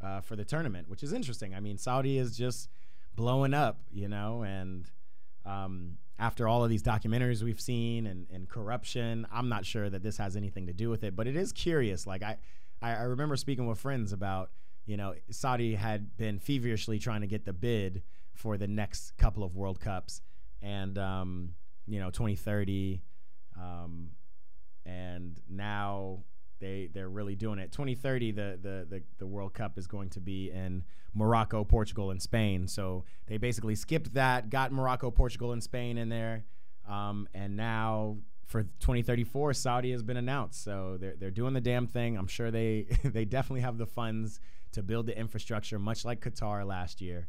uh, 0.00 0.20
for 0.20 0.36
the 0.36 0.44
tournament, 0.44 0.88
which 0.88 1.02
is 1.02 1.12
interesting. 1.12 1.54
I 1.54 1.60
mean, 1.60 1.78
Saudi 1.78 2.18
is 2.18 2.36
just 2.36 2.68
blowing 3.14 3.54
up, 3.54 3.80
you 3.92 4.08
know, 4.08 4.42
and 4.42 4.90
um, 5.44 5.98
after 6.18 6.46
all 6.46 6.64
of 6.64 6.70
these 6.70 6.82
documentaries 6.82 7.42
we've 7.42 7.60
seen 7.60 8.06
and, 8.06 8.26
and 8.32 8.48
corruption, 8.48 9.26
I'm 9.32 9.48
not 9.48 9.66
sure 9.66 9.90
that 9.90 10.02
this 10.02 10.16
has 10.18 10.36
anything 10.36 10.66
to 10.66 10.72
do 10.72 10.88
with 10.88 11.04
it, 11.04 11.16
but 11.16 11.26
it 11.26 11.36
is 11.36 11.52
curious. 11.52 12.06
Like 12.06 12.22
I, 12.22 12.38
I, 12.82 12.90
I 12.90 13.02
remember 13.02 13.36
speaking 13.36 13.66
with 13.66 13.78
friends 13.78 14.12
about, 14.12 14.50
you 14.86 14.96
know, 14.96 15.14
Saudi 15.30 15.74
had 15.74 16.16
been 16.16 16.38
feverishly 16.38 16.98
trying 16.98 17.20
to 17.20 17.26
get 17.26 17.44
the 17.44 17.52
bid 17.52 18.02
for 18.34 18.56
the 18.56 18.66
next 18.66 19.16
couple 19.16 19.44
of 19.44 19.54
World 19.54 19.80
Cups, 19.80 20.20
and 20.60 20.98
um, 20.98 21.54
you 21.86 22.00
know, 22.00 22.10
2030, 22.10 23.02
um, 23.58 24.10
and 24.84 25.40
now 25.48 26.24
they 26.60 26.88
they're 26.92 27.08
really 27.08 27.36
doing 27.36 27.58
it. 27.58 27.72
2030, 27.72 28.32
the, 28.32 28.58
the 28.60 28.86
the 28.88 29.02
the 29.18 29.26
World 29.26 29.54
Cup 29.54 29.78
is 29.78 29.86
going 29.86 30.10
to 30.10 30.20
be 30.20 30.50
in 30.50 30.82
Morocco, 31.14 31.62
Portugal, 31.64 32.10
and 32.10 32.20
Spain. 32.20 32.66
So 32.66 33.04
they 33.26 33.36
basically 33.36 33.74
skipped 33.74 34.14
that, 34.14 34.50
got 34.50 34.72
Morocco, 34.72 35.10
Portugal, 35.10 35.52
and 35.52 35.62
Spain 35.62 35.98
in 35.98 36.08
there, 36.08 36.44
um, 36.88 37.28
and 37.34 37.56
now 37.56 38.16
for 38.52 38.64
2034, 38.64 39.54
Saudi 39.54 39.92
has 39.92 40.02
been 40.02 40.18
announced. 40.18 40.62
So 40.62 40.98
they're 41.00 41.14
they're 41.18 41.30
doing 41.30 41.54
the 41.54 41.60
damn 41.60 41.86
thing. 41.86 42.16
I'm 42.18 42.28
sure 42.28 42.50
they 42.50 42.86
they 43.04 43.24
definitely 43.24 43.62
have 43.62 43.78
the 43.78 43.86
funds 43.86 44.38
to 44.72 44.82
build 44.82 45.06
the 45.06 45.18
infrastructure, 45.18 45.78
much 45.78 46.04
like 46.04 46.20
Qatar 46.20 46.64
last 46.64 47.00
year. 47.00 47.28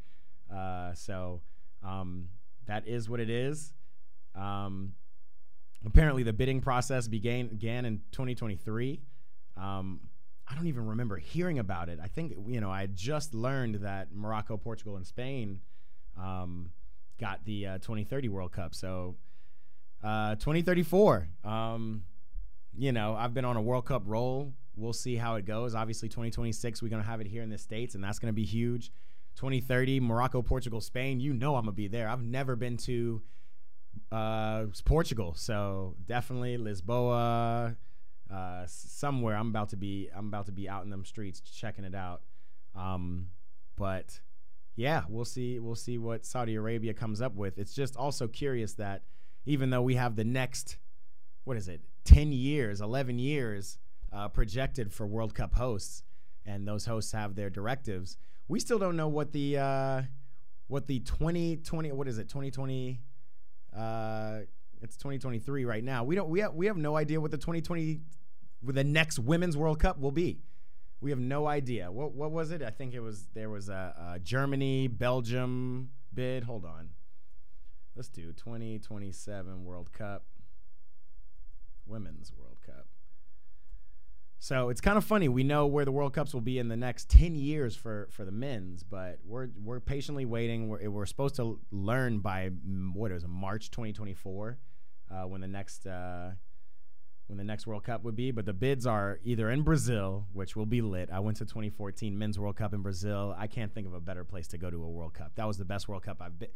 Uh, 0.53 0.93
so 0.93 1.41
um, 1.81 2.27
that 2.67 2.87
is 2.87 3.09
what 3.09 3.19
it 3.19 3.29
is. 3.29 3.73
Um, 4.35 4.93
apparently, 5.85 6.23
the 6.23 6.33
bidding 6.33 6.59
process 6.59 7.07
began 7.07 7.47
began 7.47 7.85
in 7.85 8.01
2023. 8.11 9.01
Um, 9.55 10.01
I 10.45 10.55
don't 10.55 10.67
even 10.67 10.87
remember 10.87 11.15
hearing 11.15 11.57
about 11.57 11.87
it. 11.87 11.99
I 12.03 12.07
think 12.07 12.33
you 12.47 12.59
know 12.59 12.69
I 12.69 12.87
just 12.87 13.33
learned 13.33 13.75
that 13.75 14.09
Morocco, 14.13 14.57
Portugal, 14.57 14.97
and 14.97 15.07
Spain 15.07 15.61
um, 16.19 16.71
got 17.17 17.45
the 17.45 17.67
uh, 17.67 17.77
2030 17.77 18.27
World 18.27 18.51
Cup. 18.51 18.75
So 18.75 19.15
uh, 20.03 20.35
2034. 20.35 21.27
Um, 21.43 22.03
you 22.77 22.91
know, 22.91 23.15
I've 23.15 23.33
been 23.33 23.45
on 23.45 23.57
a 23.57 23.61
World 23.61 23.85
Cup 23.85 24.03
roll. 24.05 24.53
We'll 24.75 24.93
see 24.93 25.15
how 25.15 25.35
it 25.35 25.45
goes. 25.45 25.75
Obviously, 25.75 26.09
2026 26.09 26.81
we're 26.81 26.89
gonna 26.89 27.03
have 27.03 27.21
it 27.21 27.27
here 27.27 27.43
in 27.43 27.49
the 27.49 27.57
states, 27.57 27.95
and 27.95 28.03
that's 28.03 28.19
gonna 28.19 28.33
be 28.33 28.45
huge. 28.45 28.91
2030 29.35 29.99
Morocco, 29.99 30.41
Portugal, 30.41 30.81
Spain. 30.81 31.19
You 31.19 31.33
know 31.33 31.55
I'm 31.55 31.63
gonna 31.63 31.73
be 31.73 31.87
there. 31.87 32.09
I've 32.09 32.23
never 32.23 32.55
been 32.55 32.77
to 32.77 33.21
uh, 34.11 34.65
Portugal, 34.85 35.33
so 35.35 35.95
definitely 36.05 36.57
Lisboa 36.57 37.75
uh, 38.31 38.63
somewhere. 38.65 39.35
I'm 39.35 39.49
about 39.49 39.69
to 39.69 39.77
be. 39.77 40.09
I'm 40.15 40.27
about 40.27 40.47
to 40.47 40.51
be 40.51 40.67
out 40.67 40.83
in 40.83 40.89
them 40.89 41.05
streets 41.05 41.39
checking 41.39 41.85
it 41.85 41.95
out. 41.95 42.21
Um, 42.75 43.27
but 43.75 44.19
yeah, 44.75 45.03
we'll 45.07 45.25
see. 45.25 45.59
We'll 45.59 45.75
see 45.75 45.97
what 45.97 46.25
Saudi 46.25 46.55
Arabia 46.55 46.93
comes 46.93 47.21
up 47.21 47.35
with. 47.35 47.57
It's 47.57 47.73
just 47.73 47.95
also 47.95 48.27
curious 48.27 48.73
that 48.73 49.03
even 49.45 49.69
though 49.69 49.81
we 49.81 49.95
have 49.95 50.15
the 50.15 50.23
next, 50.23 50.77
what 51.43 51.57
is 51.57 51.67
it, 51.67 51.81
ten 52.03 52.31
years, 52.31 52.81
eleven 52.81 53.19
years 53.19 53.77
uh, 54.11 54.27
projected 54.27 54.91
for 54.91 55.05
World 55.07 55.33
Cup 55.33 55.55
hosts, 55.55 56.03
and 56.45 56.67
those 56.67 56.85
hosts 56.85 57.11
have 57.11 57.35
their 57.35 57.49
directives, 57.49 58.17
we 58.47 58.59
still 58.59 58.79
don't 58.79 58.95
know 58.95 59.07
what 59.07 59.31
the 59.31 59.57
uh, 59.57 60.01
what 60.67 60.87
the 60.87 60.99
2020 60.99 61.91
what 61.91 62.07
is 62.07 62.17
it 62.17 62.29
2020 62.29 62.99
uh, 63.75 64.39
it's 64.81 64.97
2023 64.97 65.65
right 65.65 65.83
now. 65.83 66.03
We 66.03 66.15
don't 66.15 66.29
we 66.29 66.41
have 66.41 66.53
we 66.53 66.65
have 66.65 66.77
no 66.77 66.97
idea 66.97 67.19
what 67.19 67.31
the 67.31 67.37
2020 67.37 68.01
with 68.61 68.75
the 68.75 68.83
next 68.83 69.17
Women's 69.17 69.55
World 69.57 69.79
Cup 69.79 69.99
will 69.99 70.11
be. 70.11 70.41
We 70.99 71.09
have 71.09 71.19
no 71.19 71.47
idea. 71.47 71.91
What 71.91 72.13
what 72.13 72.31
was 72.31 72.51
it? 72.51 72.61
I 72.61 72.69
think 72.69 72.93
it 72.93 72.99
was 72.99 73.27
there 73.33 73.49
was 73.49 73.69
a, 73.69 74.13
a 74.15 74.19
Germany, 74.19 74.87
Belgium, 74.87 75.89
bid. 76.13 76.43
Hold 76.43 76.65
on. 76.65 76.89
Let's 77.95 78.09
do 78.09 78.33
2027 78.33 79.65
World 79.65 79.91
Cup, 79.93 80.25
Women's 81.85 82.31
World 82.33 82.57
Cup. 82.65 82.87
So 84.39 84.69
it's 84.69 84.81
kind 84.81 84.97
of 84.97 85.05
funny. 85.05 85.29
We 85.29 85.43
know 85.43 85.67
where 85.67 85.85
the 85.85 85.91
World 85.91 86.13
Cups 86.13 86.33
will 86.33 86.41
be 86.41 86.59
in 86.59 86.67
the 86.67 86.75
next 86.75 87.09
10 87.09 87.35
years 87.35 87.75
for, 87.75 88.09
for 88.11 88.25
the 88.25 88.31
men's, 88.31 88.83
but 88.83 89.19
we're 89.23 89.47
we're 89.63 89.79
patiently 89.79 90.25
waiting. 90.25 90.67
We're, 90.67 90.89
we're 90.89 91.05
supposed 91.05 91.35
to 91.35 91.59
learn 91.71 92.19
by 92.19 92.49
mm, 92.49 92.93
what 92.93 93.11
is 93.11 93.23
it, 93.23 93.29
March 93.29 93.71
2024 93.71 94.57
uh, 95.09 95.23
when 95.27 95.41
the 95.41 95.47
next 95.47 95.85
uh, 95.85 96.31
when 97.27 97.37
the 97.37 97.43
next 97.43 97.67
World 97.67 97.83
Cup 97.83 98.03
would 98.03 98.15
be. 98.15 98.31
But 98.31 98.45
the 98.45 98.53
bids 98.53 98.85
are 98.85 99.19
either 99.23 99.49
in 99.49 99.61
Brazil, 99.61 100.27
which 100.33 100.55
will 100.55 100.65
be 100.65 100.81
lit. 100.81 101.09
I 101.11 101.19
went 101.19 101.37
to 101.37 101.45
2014 101.45 102.17
Men's 102.17 102.37
World 102.39 102.55
Cup 102.55 102.73
in 102.73 102.81
Brazil. 102.81 103.35
I 103.37 103.47
can't 103.47 103.73
think 103.73 103.87
of 103.87 103.93
a 103.93 104.01
better 104.01 104.23
place 104.23 104.47
to 104.49 104.57
go 104.57 104.69
to 104.69 104.83
a 104.83 104.89
World 104.89 105.13
Cup. 105.13 105.33
That 105.35 105.47
was 105.47 105.57
the 105.57 105.65
best 105.65 105.87
World 105.87 106.03
Cup 106.03 106.17
I've 106.21 106.37
been. 106.37 106.49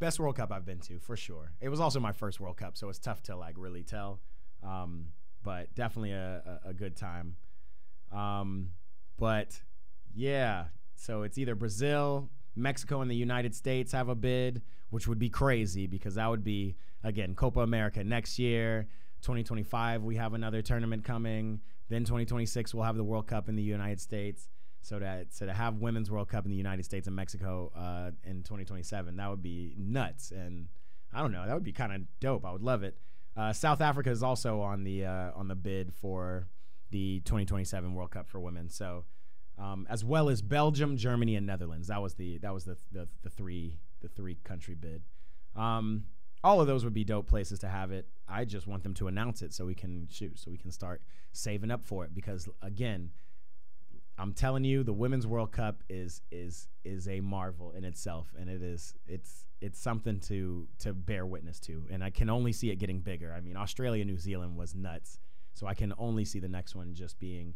Best 0.00 0.18
World 0.18 0.36
Cup 0.36 0.50
I've 0.50 0.64
been 0.64 0.80
to 0.80 0.98
for 0.98 1.16
sure. 1.16 1.52
It 1.60 1.68
was 1.68 1.78
also 1.78 2.00
my 2.00 2.12
first 2.12 2.40
World 2.40 2.56
Cup, 2.56 2.76
so 2.76 2.88
it's 2.88 2.98
tough 2.98 3.22
to 3.24 3.36
like 3.36 3.54
really 3.58 3.82
tell. 3.82 4.20
Um, 4.62 5.08
but 5.44 5.74
definitely 5.74 6.12
a, 6.12 6.60
a, 6.64 6.70
a 6.70 6.74
good 6.74 6.96
time. 6.96 7.36
Um, 8.10 8.70
but 9.18 9.60
yeah, 10.14 10.64
so 10.96 11.22
it's 11.22 11.38
either 11.38 11.54
Brazil, 11.54 12.30
Mexico, 12.56 13.02
and 13.02 13.10
the 13.10 13.14
United 13.14 13.54
States 13.54 13.92
have 13.92 14.08
a 14.08 14.14
bid, 14.14 14.62
which 14.88 15.06
would 15.06 15.18
be 15.18 15.28
crazy 15.28 15.86
because 15.86 16.14
that 16.14 16.28
would 16.28 16.42
be 16.44 16.76
again 17.04 17.34
Copa 17.34 17.60
America 17.60 18.02
next 18.02 18.38
year. 18.38 18.88
2025 19.22 20.02
we 20.02 20.16
have 20.16 20.32
another 20.32 20.62
tournament 20.62 21.04
coming. 21.04 21.60
Then 21.90 22.04
2026 22.04 22.74
we'll 22.74 22.84
have 22.84 22.96
the 22.96 23.04
World 23.04 23.26
Cup 23.26 23.50
in 23.50 23.56
the 23.56 23.62
United 23.62 24.00
States. 24.00 24.48
So 24.82 24.98
that 24.98 25.34
so 25.34 25.46
to 25.46 25.52
have 25.52 25.76
women's 25.76 26.10
World 26.10 26.28
Cup 26.28 26.44
in 26.44 26.50
the 26.50 26.56
United 26.56 26.84
States 26.84 27.06
and 27.06 27.14
Mexico 27.14 27.70
uh, 27.76 28.10
in 28.24 28.42
2027 28.42 29.16
that 29.16 29.30
would 29.30 29.42
be 29.42 29.74
nuts. 29.78 30.30
And 30.30 30.68
I 31.12 31.20
don't 31.20 31.32
know 31.32 31.46
that 31.46 31.54
would 31.54 31.64
be 31.64 31.72
kind 31.72 31.92
of 31.92 32.02
dope. 32.18 32.44
I 32.44 32.52
would 32.52 32.62
love 32.62 32.82
it. 32.82 32.96
Uh, 33.36 33.52
South 33.52 33.80
Africa 33.80 34.10
is 34.10 34.22
also 34.22 34.60
on 34.60 34.84
the 34.84 35.04
uh, 35.04 35.30
on 35.34 35.48
the 35.48 35.54
bid 35.54 35.92
for 35.92 36.48
the 36.90 37.20
2027 37.20 37.94
World 37.94 38.10
Cup 38.10 38.26
for 38.26 38.40
women. 38.40 38.68
So 38.68 39.04
um, 39.60 39.86
as 39.90 40.04
well 40.04 40.28
as 40.28 40.42
Belgium, 40.42 40.96
Germany, 40.96 41.36
and 41.36 41.46
Netherlands. 41.46 41.88
That 41.88 42.00
was 42.00 42.14
the 42.14 42.38
that 42.38 42.54
was 42.54 42.64
the 42.64 42.76
the, 42.90 43.08
the 43.22 43.30
three 43.30 43.78
the 44.00 44.08
three 44.08 44.36
country 44.42 44.74
bid. 44.74 45.02
Um, 45.54 46.04
all 46.42 46.60
of 46.60 46.66
those 46.66 46.84
would 46.84 46.94
be 46.94 47.04
dope 47.04 47.26
places 47.26 47.58
to 47.58 47.68
have 47.68 47.92
it. 47.92 48.06
I 48.26 48.46
just 48.46 48.66
want 48.66 48.82
them 48.82 48.94
to 48.94 49.08
announce 49.08 49.42
it 49.42 49.52
so 49.52 49.66
we 49.66 49.74
can 49.74 50.08
shoot, 50.10 50.38
so 50.38 50.50
we 50.50 50.56
can 50.56 50.70
start 50.70 51.02
saving 51.32 51.70
up 51.70 51.84
for 51.84 52.04
it. 52.04 52.14
Because 52.14 52.48
again, 52.62 53.10
I'm 54.20 54.34
telling 54.34 54.64
you, 54.64 54.82
the 54.82 54.92
Women's 54.92 55.26
World 55.26 55.50
Cup 55.50 55.82
is 55.88 56.20
is 56.30 56.68
is 56.84 57.08
a 57.08 57.20
marvel 57.20 57.72
in 57.72 57.84
itself, 57.84 58.28
and 58.38 58.50
it 58.50 58.62
is 58.62 58.94
it's 59.06 59.46
it's 59.62 59.80
something 59.80 60.20
to 60.20 60.68
to 60.80 60.92
bear 60.92 61.24
witness 61.24 61.58
to. 61.60 61.86
And 61.90 62.04
I 62.04 62.10
can 62.10 62.28
only 62.28 62.52
see 62.52 62.70
it 62.70 62.76
getting 62.76 63.00
bigger. 63.00 63.32
I 63.32 63.40
mean, 63.40 63.56
Australia, 63.56 64.04
New 64.04 64.18
Zealand 64.18 64.56
was 64.56 64.74
nuts, 64.74 65.18
so 65.54 65.66
I 65.66 65.72
can 65.72 65.94
only 65.96 66.26
see 66.26 66.38
the 66.38 66.48
next 66.48 66.74
one 66.74 66.92
just 66.92 67.18
being 67.18 67.54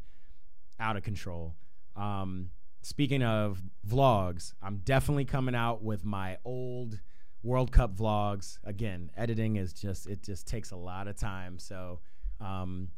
out 0.80 0.96
of 0.96 1.02
control. 1.02 1.54
Um, 1.96 2.48
speaking 2.80 3.22
of 3.22 3.62
vlogs, 3.86 4.54
I'm 4.62 4.78
definitely 4.78 5.26
coming 5.26 5.54
out 5.54 5.82
with 5.82 6.02
my 6.02 6.38
old 6.46 6.98
World 7.42 7.72
Cup 7.72 7.94
vlogs. 7.94 8.58
Again, 8.64 9.10
editing 9.18 9.56
is 9.56 9.74
just 9.74 10.06
it 10.06 10.22
just 10.22 10.46
takes 10.46 10.70
a 10.70 10.76
lot 10.76 11.08
of 11.08 11.16
time. 11.16 11.58
So 11.58 12.00
um, 12.40 12.88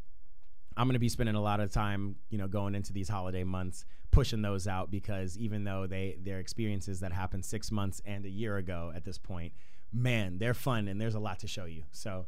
I'm 0.77 0.87
going 0.87 0.95
to 0.95 1.01
be 1.01 1.09
spending 1.09 1.35
a 1.35 1.41
lot 1.41 1.61
of 1.61 1.73
time, 1.73 2.17
you 2.29 2.39
know, 2.39 2.49
going 2.49 2.75
into 2.75 2.93
these 2.93 3.09
holiday 3.09 3.45
months 3.45 3.85
pushing 4.11 4.43
those 4.43 4.67
out 4.67 4.91
because 4.91 5.37
even 5.39 5.65
though 5.65 5.87
they 5.87 6.17
they're 6.23 6.39
experiences 6.39 7.01
that 7.01 7.12
happened 7.12 7.45
six 7.45 7.71
months 7.71 8.01
and 8.05 8.25
a 8.25 8.31
year 8.31 8.57
ago 8.57 8.93
at 8.95 9.05
this 9.05 9.19
point, 9.19 9.53
man, 9.93 10.39
they're 10.39 10.55
fun 10.55 10.89
and 10.89 11.01
there's 11.01 11.15
a 11.15 11.21
lot 11.21 11.39
to 11.41 11.47
show 11.47 11.65
you. 11.65 11.85
So 11.93 12.27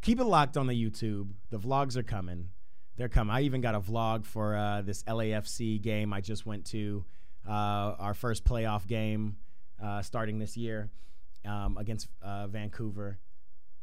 keep 0.00 0.20
it 0.20 0.24
locked 0.24 0.56
on 0.56 0.66
the 0.66 0.74
YouTube. 0.74 1.30
The 1.50 1.58
vlogs 1.58 1.96
are 1.96 2.02
coming. 2.02 2.50
They're 2.96 3.08
coming. 3.08 3.34
I 3.34 3.42
even 3.42 3.60
got 3.60 3.74
a 3.74 3.80
vlog 3.80 4.24
for 4.26 4.56
uh, 4.56 4.82
this 4.82 5.02
LAFC 5.04 5.80
game 5.80 6.12
I 6.12 6.20
just 6.20 6.46
went 6.46 6.64
to, 6.66 7.04
uh, 7.48 7.94
our 7.98 8.14
first 8.14 8.44
playoff 8.44 8.86
game 8.86 9.36
uh, 9.82 10.02
starting 10.02 10.38
this 10.38 10.56
year 10.56 10.90
um, 11.44 11.76
against 11.78 12.08
uh, 12.22 12.46
Vancouver. 12.48 13.18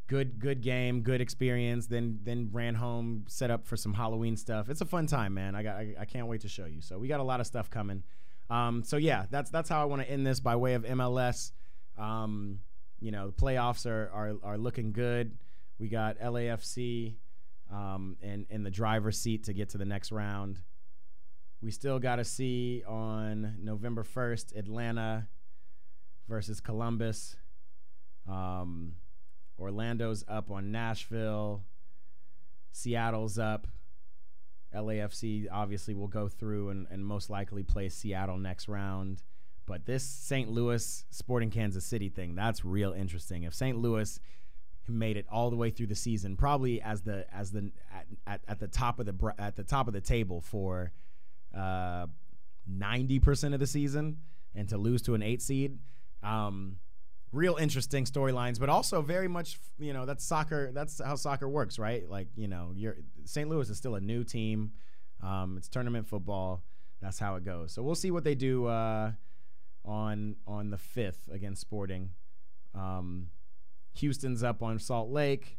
Good, 0.07 0.39
good 0.39 0.61
game, 0.61 1.01
good 1.01 1.19
experience. 1.19 1.87
Then, 1.87 2.19
then 2.23 2.49
ran 2.51 2.75
home, 2.75 3.25
set 3.27 3.49
up 3.49 3.65
for 3.65 3.75
some 3.75 3.93
Halloween 3.93 4.37
stuff. 4.37 4.69
It's 4.69 4.81
a 4.81 4.85
fun 4.85 5.07
time, 5.07 5.33
man. 5.33 5.55
I 5.55 5.63
got, 5.63 5.75
I, 5.77 5.95
I 6.01 6.05
can't 6.05 6.27
wait 6.27 6.41
to 6.41 6.47
show 6.47 6.65
you. 6.65 6.81
So 6.81 6.99
we 6.99 7.07
got 7.07 7.19
a 7.19 7.23
lot 7.23 7.39
of 7.39 7.47
stuff 7.47 7.69
coming. 7.69 8.03
Um, 8.49 8.83
so 8.83 8.97
yeah, 8.97 9.25
that's 9.31 9.49
that's 9.49 9.69
how 9.69 9.81
I 9.81 9.85
want 9.85 10.01
to 10.03 10.09
end 10.09 10.25
this 10.25 10.39
by 10.39 10.55
way 10.55 10.75
of 10.75 10.83
MLS. 10.83 11.51
Um, 11.97 12.59
you 12.99 13.11
know, 13.11 13.27
the 13.27 13.33
playoffs 13.33 13.85
are 13.85 14.09
are 14.13 14.35
are 14.43 14.57
looking 14.57 14.91
good. 14.91 15.37
We 15.79 15.89
got 15.89 16.19
LAFC 16.19 17.15
um, 17.71 18.17
in 18.21 18.45
in 18.49 18.63
the 18.63 18.71
driver's 18.71 19.19
seat 19.19 19.45
to 19.45 19.53
get 19.53 19.69
to 19.69 19.77
the 19.77 19.85
next 19.85 20.11
round. 20.11 20.61
We 21.61 21.71
still 21.71 21.99
got 21.99 22.17
to 22.17 22.23
see 22.23 22.83
on 22.87 23.55
November 23.61 24.03
first 24.03 24.53
Atlanta 24.55 25.27
versus 26.27 26.59
Columbus. 26.59 27.35
Um, 28.29 28.93
Orlando's 29.59 30.23
up 30.27 30.51
on 30.51 30.71
Nashville. 30.71 31.63
Seattle's 32.71 33.37
up. 33.39 33.67
LAFC 34.73 35.47
obviously 35.51 35.93
will 35.93 36.07
go 36.07 36.27
through 36.27 36.69
and, 36.69 36.87
and 36.91 37.05
most 37.05 37.29
likely 37.29 37.63
play 37.63 37.87
Seattle 37.89 38.37
next 38.37 38.67
round. 38.67 39.21
But 39.65 39.85
this 39.85 40.03
St. 40.03 40.49
Louis 40.49 41.05
Sporting 41.09 41.49
Kansas 41.49 41.85
City 41.85 42.09
thing, 42.09 42.35
that's 42.35 42.63
real 42.63 42.93
interesting. 42.93 43.43
If 43.43 43.53
St. 43.53 43.77
Louis 43.77 44.19
made 44.87 45.17
it 45.17 45.25
all 45.31 45.49
the 45.49 45.55
way 45.55 45.71
through 45.71 45.87
the 45.87 45.95
season, 45.95 46.37
probably 46.37 46.81
as 46.81 47.01
the 47.01 47.25
as 47.33 47.51
the 47.51 47.71
at, 47.91 48.05
at, 48.27 48.41
at 48.47 48.59
the 48.59 48.67
top 48.67 48.99
of 48.99 49.05
the 49.05 49.33
at 49.39 49.55
the 49.55 49.63
top 49.63 49.87
of 49.87 49.93
the 49.93 50.01
table 50.01 50.41
for 50.41 50.91
uh, 51.57 52.05
ninety 52.67 53.19
percent 53.19 53.53
of 53.55 53.59
the 53.59 53.65
season, 53.67 54.17
and 54.53 54.69
to 54.69 54.77
lose 54.77 55.01
to 55.03 55.15
an 55.15 55.23
eight 55.23 55.41
seed, 55.41 55.79
um, 56.21 56.77
real 57.35 57.57
interesting 57.57 58.05
storylines, 58.05 58.59
but 58.59 58.69
also 58.69 59.01
very 59.01 59.27
much, 59.27 59.59
you 59.77 59.93
know, 59.93 60.05
that's 60.05 60.25
soccer. 60.25 60.71
That's 60.73 61.01
how 61.03 61.15
soccer 61.15 61.49
works, 61.49 61.77
right? 61.77 62.09
Like, 62.09 62.27
you 62.35 62.47
know, 62.47 62.71
you're 62.73 62.97
St. 63.25 63.49
Louis 63.49 63.69
is 63.69 63.77
still 63.77 63.95
a 63.95 64.01
new 64.01 64.23
team. 64.23 64.71
Um, 65.21 65.55
it's 65.57 65.67
tournament 65.67 66.07
football. 66.07 66.63
That's 67.01 67.19
how 67.19 67.35
it 67.35 67.43
goes. 67.43 67.73
So 67.73 67.83
we'll 67.83 67.95
see 67.95 68.11
what 68.11 68.23
they 68.23 68.35
do 68.35 68.67
uh, 68.67 69.11
on 69.83 70.37
on 70.47 70.69
the 70.69 70.77
fifth 70.77 71.29
against 71.31 71.61
Sporting. 71.61 72.11
Um, 72.73 73.29
Houston's 73.93 74.43
up 74.43 74.63
on 74.63 74.79
Salt 74.79 75.09
Lake. 75.09 75.57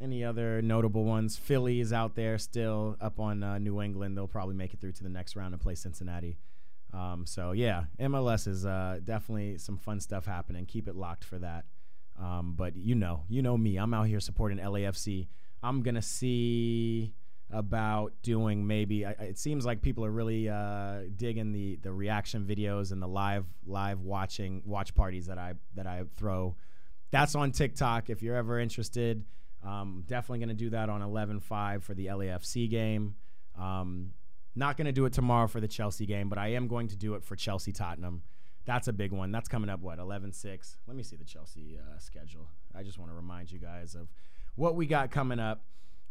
Any 0.00 0.24
other 0.24 0.60
notable 0.62 1.04
ones? 1.04 1.36
Philly 1.36 1.78
is 1.78 1.92
out 1.92 2.16
there 2.16 2.36
still 2.38 2.96
up 3.00 3.20
on 3.20 3.42
uh, 3.44 3.58
New 3.58 3.80
England. 3.80 4.16
They'll 4.16 4.26
probably 4.26 4.56
make 4.56 4.74
it 4.74 4.80
through 4.80 4.92
to 4.92 5.02
the 5.04 5.08
next 5.08 5.36
round 5.36 5.54
and 5.54 5.62
play 5.62 5.76
Cincinnati. 5.76 6.38
Um, 6.92 7.24
so 7.26 7.52
yeah, 7.52 7.84
MLS 8.00 8.46
is 8.46 8.66
uh, 8.66 8.98
definitely 9.02 9.58
some 9.58 9.78
fun 9.78 10.00
stuff 10.00 10.26
happening. 10.26 10.66
Keep 10.66 10.88
it 10.88 10.94
locked 10.94 11.24
for 11.24 11.38
that. 11.38 11.64
Um, 12.20 12.54
but 12.56 12.76
you 12.76 12.94
know, 12.94 13.24
you 13.28 13.42
know 13.42 13.56
me. 13.56 13.76
I'm 13.76 13.94
out 13.94 14.06
here 14.06 14.20
supporting 14.20 14.58
LAFC. 14.58 15.28
I'm 15.62 15.82
gonna 15.82 16.02
see 16.02 17.14
about 17.50 18.12
doing 18.22 18.66
maybe. 18.66 19.06
I, 19.06 19.10
it 19.12 19.38
seems 19.38 19.64
like 19.64 19.80
people 19.82 20.04
are 20.04 20.10
really 20.10 20.48
uh, 20.48 21.00
digging 21.16 21.52
the 21.52 21.76
the 21.82 21.92
reaction 21.92 22.44
videos 22.44 22.92
and 22.92 23.00
the 23.00 23.08
live 23.08 23.46
live 23.66 24.00
watching 24.02 24.62
watch 24.66 24.94
parties 24.94 25.26
that 25.26 25.38
I 25.38 25.54
that 25.74 25.86
I 25.86 26.04
throw. 26.16 26.56
That's 27.10 27.34
on 27.34 27.52
TikTok. 27.52 28.10
If 28.10 28.22
you're 28.22 28.36
ever 28.36 28.58
interested, 28.58 29.24
um, 29.64 30.04
definitely 30.06 30.40
gonna 30.40 30.54
do 30.54 30.70
that 30.70 30.90
on 30.90 31.00
11:5 31.00 31.82
for 31.82 31.94
the 31.94 32.06
LAFC 32.06 32.68
game. 32.68 33.14
Um, 33.58 34.12
not 34.54 34.76
going 34.76 34.86
to 34.86 34.92
do 34.92 35.04
it 35.06 35.12
tomorrow 35.12 35.46
for 35.46 35.60
the 35.60 35.68
Chelsea 35.68 36.06
game, 36.06 36.28
but 36.28 36.38
I 36.38 36.48
am 36.48 36.68
going 36.68 36.88
to 36.88 36.96
do 36.96 37.14
it 37.14 37.24
for 37.24 37.36
Chelsea 37.36 37.72
Tottenham. 37.72 38.22
That's 38.64 38.86
a 38.86 38.92
big 38.92 39.12
one. 39.12 39.32
That's 39.32 39.48
coming 39.48 39.70
up, 39.70 39.80
what, 39.80 39.98
11 39.98 40.32
6? 40.32 40.76
Let 40.86 40.96
me 40.96 41.02
see 41.02 41.16
the 41.16 41.24
Chelsea 41.24 41.78
uh, 41.78 41.98
schedule. 41.98 42.48
I 42.74 42.82
just 42.82 42.98
want 42.98 43.10
to 43.10 43.16
remind 43.16 43.50
you 43.50 43.58
guys 43.58 43.94
of 43.94 44.08
what 44.54 44.76
we 44.76 44.86
got 44.86 45.10
coming 45.10 45.40
up. 45.40 45.62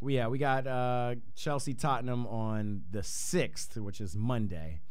We, 0.01 0.15
yeah, 0.15 0.27
we 0.27 0.39
got 0.39 0.65
uh, 0.65 1.15
Chelsea 1.35 1.73
Tottenham 1.73 2.25
on 2.27 2.83
the 2.91 3.01
6th, 3.01 3.77
which 3.77 4.01
is 4.01 4.15
Monday. 4.15 4.81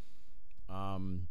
Um, 0.68 1.26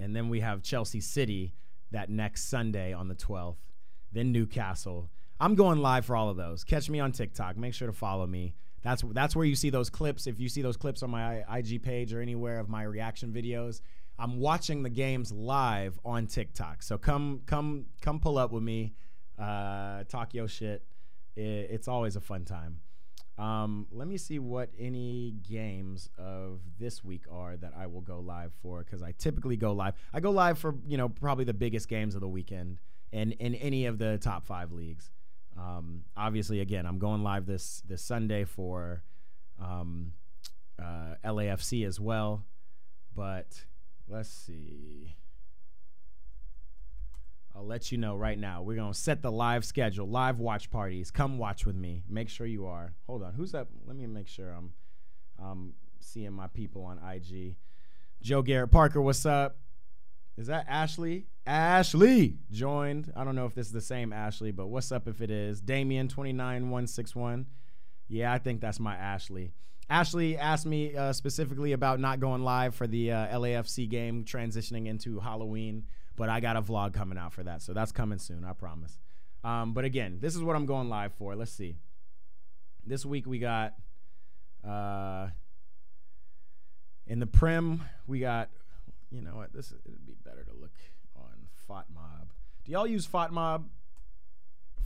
and 0.00 0.16
then 0.16 0.28
we 0.28 0.40
have 0.40 0.62
Chelsea 0.62 1.00
City 1.00 1.54
that 1.90 2.10
next 2.10 2.48
Sunday 2.48 2.92
on 2.92 3.08
the 3.08 3.14
12th. 3.14 3.56
Then 4.12 4.32
Newcastle. 4.32 5.10
I'm 5.38 5.54
going 5.54 5.80
live 5.80 6.06
for 6.06 6.16
all 6.16 6.30
of 6.30 6.36
those. 6.36 6.64
Catch 6.64 6.88
me 6.88 6.98
on 7.00 7.12
TikTok. 7.12 7.56
Make 7.56 7.74
sure 7.74 7.86
to 7.86 7.92
follow 7.92 8.26
me. 8.26 8.54
That's 8.86 9.02
that's 9.10 9.34
where 9.34 9.44
you 9.44 9.56
see 9.56 9.70
those 9.70 9.90
clips. 9.90 10.28
If 10.28 10.38
you 10.38 10.48
see 10.48 10.62
those 10.62 10.76
clips 10.76 11.02
on 11.02 11.10
my 11.10 11.42
IG 11.52 11.82
page 11.82 12.14
or 12.14 12.20
anywhere 12.22 12.60
of 12.60 12.68
my 12.68 12.84
reaction 12.84 13.32
videos, 13.32 13.80
I'm 14.16 14.38
watching 14.38 14.84
the 14.84 14.90
games 14.90 15.32
live 15.32 15.98
on 16.04 16.28
TikTok. 16.28 16.84
So 16.84 16.96
come 16.96 17.40
come 17.46 17.86
come 18.00 18.20
pull 18.20 18.38
up 18.38 18.52
with 18.52 18.62
me, 18.62 18.94
uh, 19.40 20.04
talk 20.04 20.34
your 20.34 20.46
shit. 20.46 20.84
It, 21.34 21.68
it's 21.72 21.88
always 21.88 22.14
a 22.14 22.20
fun 22.20 22.44
time. 22.44 22.78
Um, 23.38 23.88
let 23.90 24.06
me 24.06 24.18
see 24.18 24.38
what 24.38 24.70
any 24.78 25.34
games 25.42 26.08
of 26.16 26.60
this 26.78 27.02
week 27.02 27.24
are 27.28 27.56
that 27.56 27.72
I 27.76 27.88
will 27.88 28.02
go 28.02 28.20
live 28.20 28.52
for 28.62 28.84
because 28.84 29.02
I 29.02 29.14
typically 29.18 29.56
go 29.56 29.72
live. 29.72 29.94
I 30.14 30.20
go 30.20 30.30
live 30.30 30.60
for 30.60 30.76
you 30.86 30.96
know 30.96 31.08
probably 31.08 31.44
the 31.44 31.54
biggest 31.54 31.88
games 31.88 32.14
of 32.14 32.20
the 32.20 32.28
weekend 32.28 32.78
and 33.12 33.32
in 33.32 33.56
any 33.56 33.86
of 33.86 33.98
the 33.98 34.18
top 34.18 34.46
five 34.46 34.70
leagues. 34.70 35.10
Um, 35.58 36.04
obviously, 36.16 36.60
again, 36.60 36.86
I'm 36.86 36.98
going 36.98 37.22
live 37.22 37.46
this 37.46 37.82
this 37.88 38.02
Sunday 38.02 38.44
for 38.44 39.02
um, 39.60 40.12
uh, 40.78 41.14
LAFC 41.24 41.86
as 41.86 41.98
well. 41.98 42.44
But 43.14 43.64
let's 44.08 44.28
see. 44.28 45.16
I'll 47.54 47.66
let 47.66 47.90
you 47.90 47.96
know 47.96 48.14
right 48.14 48.38
now. 48.38 48.60
We're 48.62 48.76
gonna 48.76 48.92
set 48.92 49.22
the 49.22 49.32
live 49.32 49.64
schedule, 49.64 50.06
live 50.06 50.38
watch 50.38 50.70
parties. 50.70 51.10
Come 51.10 51.38
watch 51.38 51.64
with 51.64 51.76
me. 51.76 52.02
Make 52.08 52.28
sure 52.28 52.46
you 52.46 52.66
are. 52.66 52.94
Hold 53.06 53.22
on, 53.22 53.32
who's 53.32 53.54
up? 53.54 53.68
Let 53.86 53.96
me 53.96 54.06
make 54.06 54.28
sure 54.28 54.50
I'm 54.50 54.72
um, 55.42 55.72
seeing 55.98 56.32
my 56.32 56.48
people 56.48 56.84
on 56.84 56.98
IG. 56.98 57.56
Joe 58.20 58.42
Garrett 58.42 58.70
Parker, 58.70 59.00
what's 59.00 59.24
up? 59.24 59.56
Is 60.36 60.48
that 60.48 60.66
Ashley? 60.68 61.26
Ashley 61.46 62.38
joined. 62.50 63.12
I 63.16 63.24
don't 63.24 63.36
know 63.36 63.46
if 63.46 63.54
this 63.54 63.68
is 63.68 63.72
the 63.72 63.80
same 63.80 64.12
Ashley, 64.12 64.50
but 64.50 64.66
what's 64.66 64.92
up 64.92 65.08
if 65.08 65.20
it 65.20 65.30
is? 65.30 65.60
Damien 65.60 66.08
twenty 66.08 66.32
nine 66.32 66.70
one 66.70 66.86
six 66.86 67.14
one. 67.14 67.46
Yeah, 68.08 68.32
I 68.32 68.38
think 68.38 68.60
that's 68.60 68.78
my 68.78 68.94
Ashley. 68.94 69.52
Ashley 69.88 70.36
asked 70.36 70.66
me 70.66 70.96
uh, 70.96 71.12
specifically 71.12 71.72
about 71.72 72.00
not 72.00 72.20
going 72.20 72.42
live 72.42 72.74
for 72.74 72.86
the 72.86 73.12
uh, 73.12 73.38
LAFC 73.38 73.88
game, 73.88 74.24
transitioning 74.24 74.86
into 74.86 75.20
Halloween 75.20 75.84
but 76.16 76.28
I 76.28 76.40
got 76.40 76.56
a 76.56 76.62
vlog 76.62 76.94
coming 76.94 77.18
out 77.18 77.32
for 77.32 77.44
that, 77.44 77.62
so 77.62 77.72
that's 77.72 77.92
coming 77.92 78.18
soon. 78.18 78.44
I 78.44 78.54
promise. 78.54 78.98
Um, 79.44 79.74
but 79.74 79.84
again, 79.84 80.18
this 80.20 80.34
is 80.34 80.42
what 80.42 80.56
I'm 80.56 80.66
going 80.66 80.88
live 80.88 81.12
for. 81.12 81.36
Let's 81.36 81.52
see. 81.52 81.76
This 82.84 83.04
week 83.04 83.26
we 83.26 83.38
got 83.38 83.74
uh, 84.66 85.28
in 87.06 87.20
the 87.20 87.26
Prem 87.26 87.84
we 88.06 88.20
got. 88.20 88.50
You 89.10 89.22
know 89.22 89.36
what? 89.36 89.52
This 89.52 89.72
it'd 89.84 90.06
be 90.06 90.16
better 90.24 90.44
to 90.44 90.52
look 90.52 90.74
on 91.16 91.48
FotMob. 91.68 92.28
Do 92.64 92.72
y'all 92.72 92.86
use 92.86 93.06
FotMob? 93.06 93.64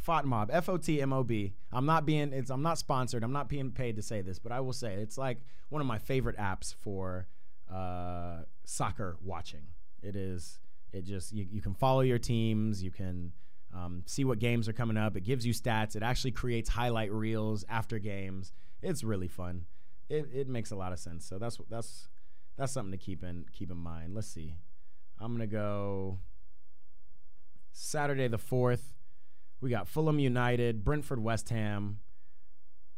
FotMob, 0.06 0.48
F 0.50 0.68
O 0.68 0.76
T 0.76 1.00
M 1.00 1.12
O 1.12 1.22
B. 1.22 1.54
I'm 1.72 1.86
not 1.86 2.06
being 2.06 2.32
it's 2.32 2.50
I'm 2.50 2.62
not 2.62 2.78
sponsored. 2.78 3.22
I'm 3.22 3.32
not 3.32 3.48
being 3.48 3.70
paid 3.70 3.96
to 3.96 4.02
say 4.02 4.22
this, 4.22 4.38
but 4.38 4.52
I 4.52 4.60
will 4.60 4.72
say 4.72 4.94
it's 4.94 5.18
like 5.18 5.38
one 5.68 5.80
of 5.80 5.86
my 5.86 5.98
favorite 5.98 6.36
apps 6.38 6.74
for 6.74 7.28
uh, 7.72 8.40
soccer 8.64 9.16
watching. 9.22 9.66
It 10.02 10.16
is 10.16 10.58
it 10.92 11.04
just 11.04 11.32
you, 11.32 11.46
you 11.50 11.60
can 11.60 11.74
follow 11.74 12.00
your 12.00 12.18
teams. 12.18 12.82
You 12.82 12.90
can 12.90 13.32
um, 13.74 14.02
see 14.06 14.24
what 14.24 14.38
games 14.38 14.68
are 14.68 14.72
coming 14.72 14.96
up. 14.96 15.16
It 15.16 15.22
gives 15.22 15.46
you 15.46 15.52
stats. 15.52 15.96
It 15.96 16.02
actually 16.02 16.32
creates 16.32 16.70
highlight 16.70 17.12
reels 17.12 17.64
after 17.68 17.98
games. 17.98 18.52
It's 18.82 19.04
really 19.04 19.28
fun. 19.28 19.66
It, 20.08 20.28
it 20.34 20.48
makes 20.48 20.70
a 20.70 20.76
lot 20.76 20.92
of 20.92 20.98
sense. 20.98 21.24
So 21.24 21.38
that's 21.38 21.58
that's 21.68 22.08
that's 22.56 22.72
something 22.72 22.92
to 22.92 22.98
keep 22.98 23.22
in 23.22 23.46
keep 23.52 23.70
in 23.70 23.76
mind. 23.76 24.14
Let's 24.14 24.28
see. 24.28 24.54
I'm 25.18 25.32
gonna 25.32 25.46
go 25.46 26.18
Saturday 27.72 28.28
the 28.28 28.38
fourth. 28.38 28.94
We 29.60 29.70
got 29.70 29.88
Fulham 29.88 30.18
United, 30.18 30.84
Brentford, 30.84 31.22
West 31.22 31.50
Ham. 31.50 31.98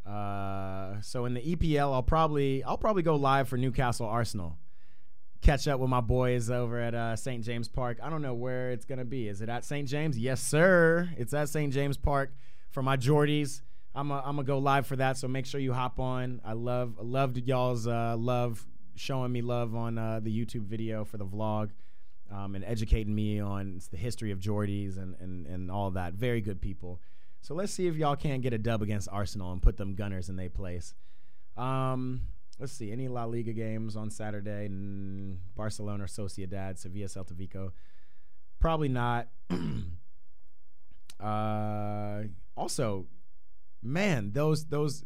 Uh, 0.07 1.01
so 1.01 1.25
in 1.25 1.35
the 1.35 1.41
EPL, 1.41 1.93
I'll 1.93 2.03
probably 2.03 2.63
I'll 2.65 2.79
probably 2.79 3.03
go 3.03 3.17
live 3.17 3.49
for 3.49 3.57
Newcastle 3.57 4.07
Arsenal 4.07 4.59
catch 5.43 5.67
up 5.67 5.81
with 5.81 5.91
my 5.91 6.01
boys 6.01 6.51
over 6.51 6.81
at 6.81 6.95
uh, 6.95 7.17
St. 7.17 7.45
James 7.45 7.69
Park. 7.69 7.99
I 8.03 8.09
don't 8.09 8.23
know 8.23 8.35
where 8.35 8.71
it's 8.71 8.85
gonna 8.85 9.05
be. 9.05 9.29
Is 9.29 9.43
it 9.43 9.49
at 9.49 9.65
St. 9.65 9.87
James? 9.87 10.17
Yes, 10.17 10.41
sir. 10.41 11.11
It's 11.19 11.35
at 11.35 11.49
St. 11.49 11.73
James 11.73 11.97
Park 11.97 12.33
for 12.71 12.83
my 12.83 12.97
a, 14.11 14.23
I'm 14.25 14.37
gonna 14.37 14.45
go 14.45 14.59
live 14.59 14.87
for 14.87 14.97
that, 14.97 15.19
so 15.19 15.29
make 15.29 15.45
sure 15.45 15.61
you 15.61 15.73
hop 15.73 16.01
on. 16.01 16.41
I 16.45 16.55
love 16.55 16.97
loved 16.99 17.37
y'all's 17.37 17.87
uh, 17.87 18.17
love 18.17 18.65
showing 18.95 19.33
me 19.33 19.43
love 19.43 19.75
on 19.75 19.99
uh, 19.99 20.21
the 20.21 20.31
YouTube 20.31 20.67
video 20.67 21.05
for 21.05 21.19
the 21.19 21.27
vlog. 21.27 21.71
Um, 22.31 22.55
and 22.55 22.65
educating 22.65 23.15
me 23.15 23.41
on 23.41 23.83
the 23.91 23.99
history 23.99 24.31
of 24.31 24.41
Geordies 24.41 24.97
and, 24.97 25.15
and, 25.21 25.47
and 25.47 25.71
all 25.71 25.91
that. 25.91 26.15
Very 26.15 26.41
good 26.41 26.63
people. 26.63 26.99
So 27.43 27.55
let's 27.55 27.73
see 27.73 27.89
if 27.89 27.97
y'all 27.97 28.17
can't 28.17 28.41
get 28.41 28.55
a 28.55 28.59
dub 28.59 28.81
against 28.81 29.09
Arsenal 29.13 29.53
and 29.53 29.61
put 29.61 29.77
them 29.77 29.95
Gunners 29.95 30.31
in 30.31 30.37
their 30.37 30.49
place. 30.49 30.95
Um, 31.57 32.23
let's 32.59 32.73
see, 32.73 32.93
any 32.93 33.09
La 33.09 33.25
Liga 33.25 33.53
games 33.53 33.97
on 33.97 34.11
Saturday? 34.11 34.69
Mm, 34.71 35.39
Barcelona, 35.57 36.05
Sociedad, 36.05 36.79
Sevilla, 36.79 37.09
Celta 37.09 37.33
Vigo. 37.33 37.73
Probably 38.61 38.89
not. 38.89 39.29
uh, 41.21 42.23
also, 42.57 43.07
man, 43.83 44.31
those 44.33 44.67
those 44.67 45.05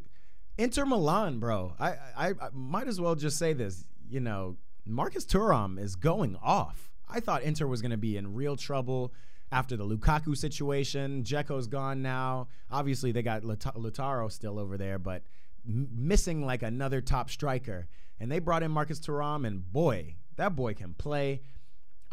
Inter 0.58 0.86
Milan, 0.86 1.38
bro. 1.38 1.74
I, 1.78 1.88
I, 2.16 2.28
I 2.28 2.48
might 2.52 2.88
as 2.88 3.00
well 3.00 3.14
just 3.14 3.38
say 3.38 3.52
this. 3.52 3.84
You 4.08 4.20
know, 4.20 4.56
Marcus 4.86 5.24
Thuram 5.24 5.78
is 5.78 5.96
going 5.96 6.36
off. 6.42 6.90
I 7.08 7.20
thought 7.20 7.42
Inter 7.42 7.66
was 7.66 7.82
going 7.82 7.90
to 7.90 7.96
be 7.96 8.16
in 8.16 8.34
real 8.34 8.56
trouble 8.56 9.12
after 9.52 9.76
the 9.76 9.84
Lukaku 9.84 10.36
situation. 10.36 11.22
Dzeko's 11.22 11.66
gone 11.66 12.02
now. 12.02 12.48
Obviously, 12.70 13.12
they 13.12 13.22
got 13.22 13.42
Lautaro 13.42 14.30
still 14.30 14.58
over 14.58 14.76
there, 14.76 14.98
but 14.98 15.22
missing 15.64 16.44
like 16.44 16.62
another 16.62 17.00
top 17.00 17.30
striker. 17.30 17.86
And 18.18 18.32
they 18.32 18.38
brought 18.38 18.62
in 18.62 18.70
Marcus 18.70 18.98
Thuram, 18.98 19.46
and 19.46 19.70
boy, 19.72 20.16
that 20.36 20.56
boy 20.56 20.74
can 20.74 20.94
play. 20.94 21.42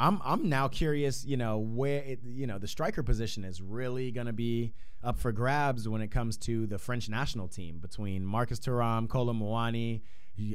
I'm 0.04 0.22
I'm 0.26 0.50
now 0.50 0.68
curious, 0.68 1.24
you 1.24 1.38
know, 1.38 1.60
where 1.60 2.04
it, 2.04 2.20
you 2.26 2.46
know 2.46 2.60
the 2.60 2.68
striker 2.68 3.04
position 3.04 3.46
is 3.46 3.62
really 3.62 4.12
going 4.12 4.28
to 4.28 4.34
be 4.34 4.74
up 5.02 5.18
for 5.18 5.32
grabs 5.32 5.88
when 5.88 6.02
it 6.02 6.10
comes 6.10 6.36
to 6.39 6.68
the 6.68 6.78
French 6.78 7.08
national 7.08 7.48
team 7.48 7.80
between 7.80 8.26
Marcus 8.26 8.60
Thuram, 8.60 9.08
Kolo 9.08 9.32
Muani, 9.32 10.02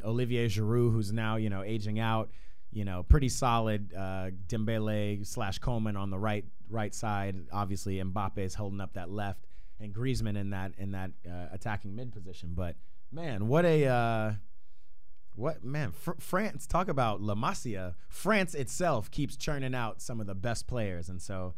Olivier 0.04 0.48
Giroud, 0.48 0.92
who's 0.92 1.14
now 1.14 1.36
you 1.36 1.48
know 1.48 1.62
aging 1.62 1.98
out. 1.98 2.30
You 2.70 2.84
know, 2.84 3.02
pretty 3.02 3.30
solid. 3.30 3.94
Uh, 3.94 4.30
Dembele 4.46 5.26
slash 5.26 5.58
Coman 5.58 5.96
on 5.96 6.10
the 6.10 6.18
right 6.18 6.44
right 6.68 6.94
side. 6.94 7.46
Obviously, 7.50 7.96
Mbappe 7.96 8.36
is 8.36 8.54
holding 8.54 8.82
up 8.82 8.92
that 8.92 9.08
left, 9.08 9.46
and 9.80 9.94
Griezmann 9.94 10.36
in 10.36 10.50
that 10.50 10.72
in 10.76 10.92
that 10.92 11.10
uh, 11.26 11.46
attacking 11.52 11.96
mid 11.96 12.12
position. 12.12 12.52
But 12.54 12.76
man, 13.10 13.48
what 13.48 13.64
a 13.64 13.86
uh, 13.86 14.32
what 15.38 15.62
man, 15.62 15.92
Fr- 15.92 16.12
France 16.18 16.66
talk 16.66 16.88
about 16.88 17.20
La 17.20 17.34
Masia. 17.34 17.94
France 18.08 18.54
itself 18.54 19.10
keeps 19.10 19.36
churning 19.36 19.74
out 19.74 20.02
some 20.02 20.20
of 20.20 20.26
the 20.26 20.34
best 20.34 20.66
players, 20.66 21.08
and 21.08 21.22
so 21.22 21.54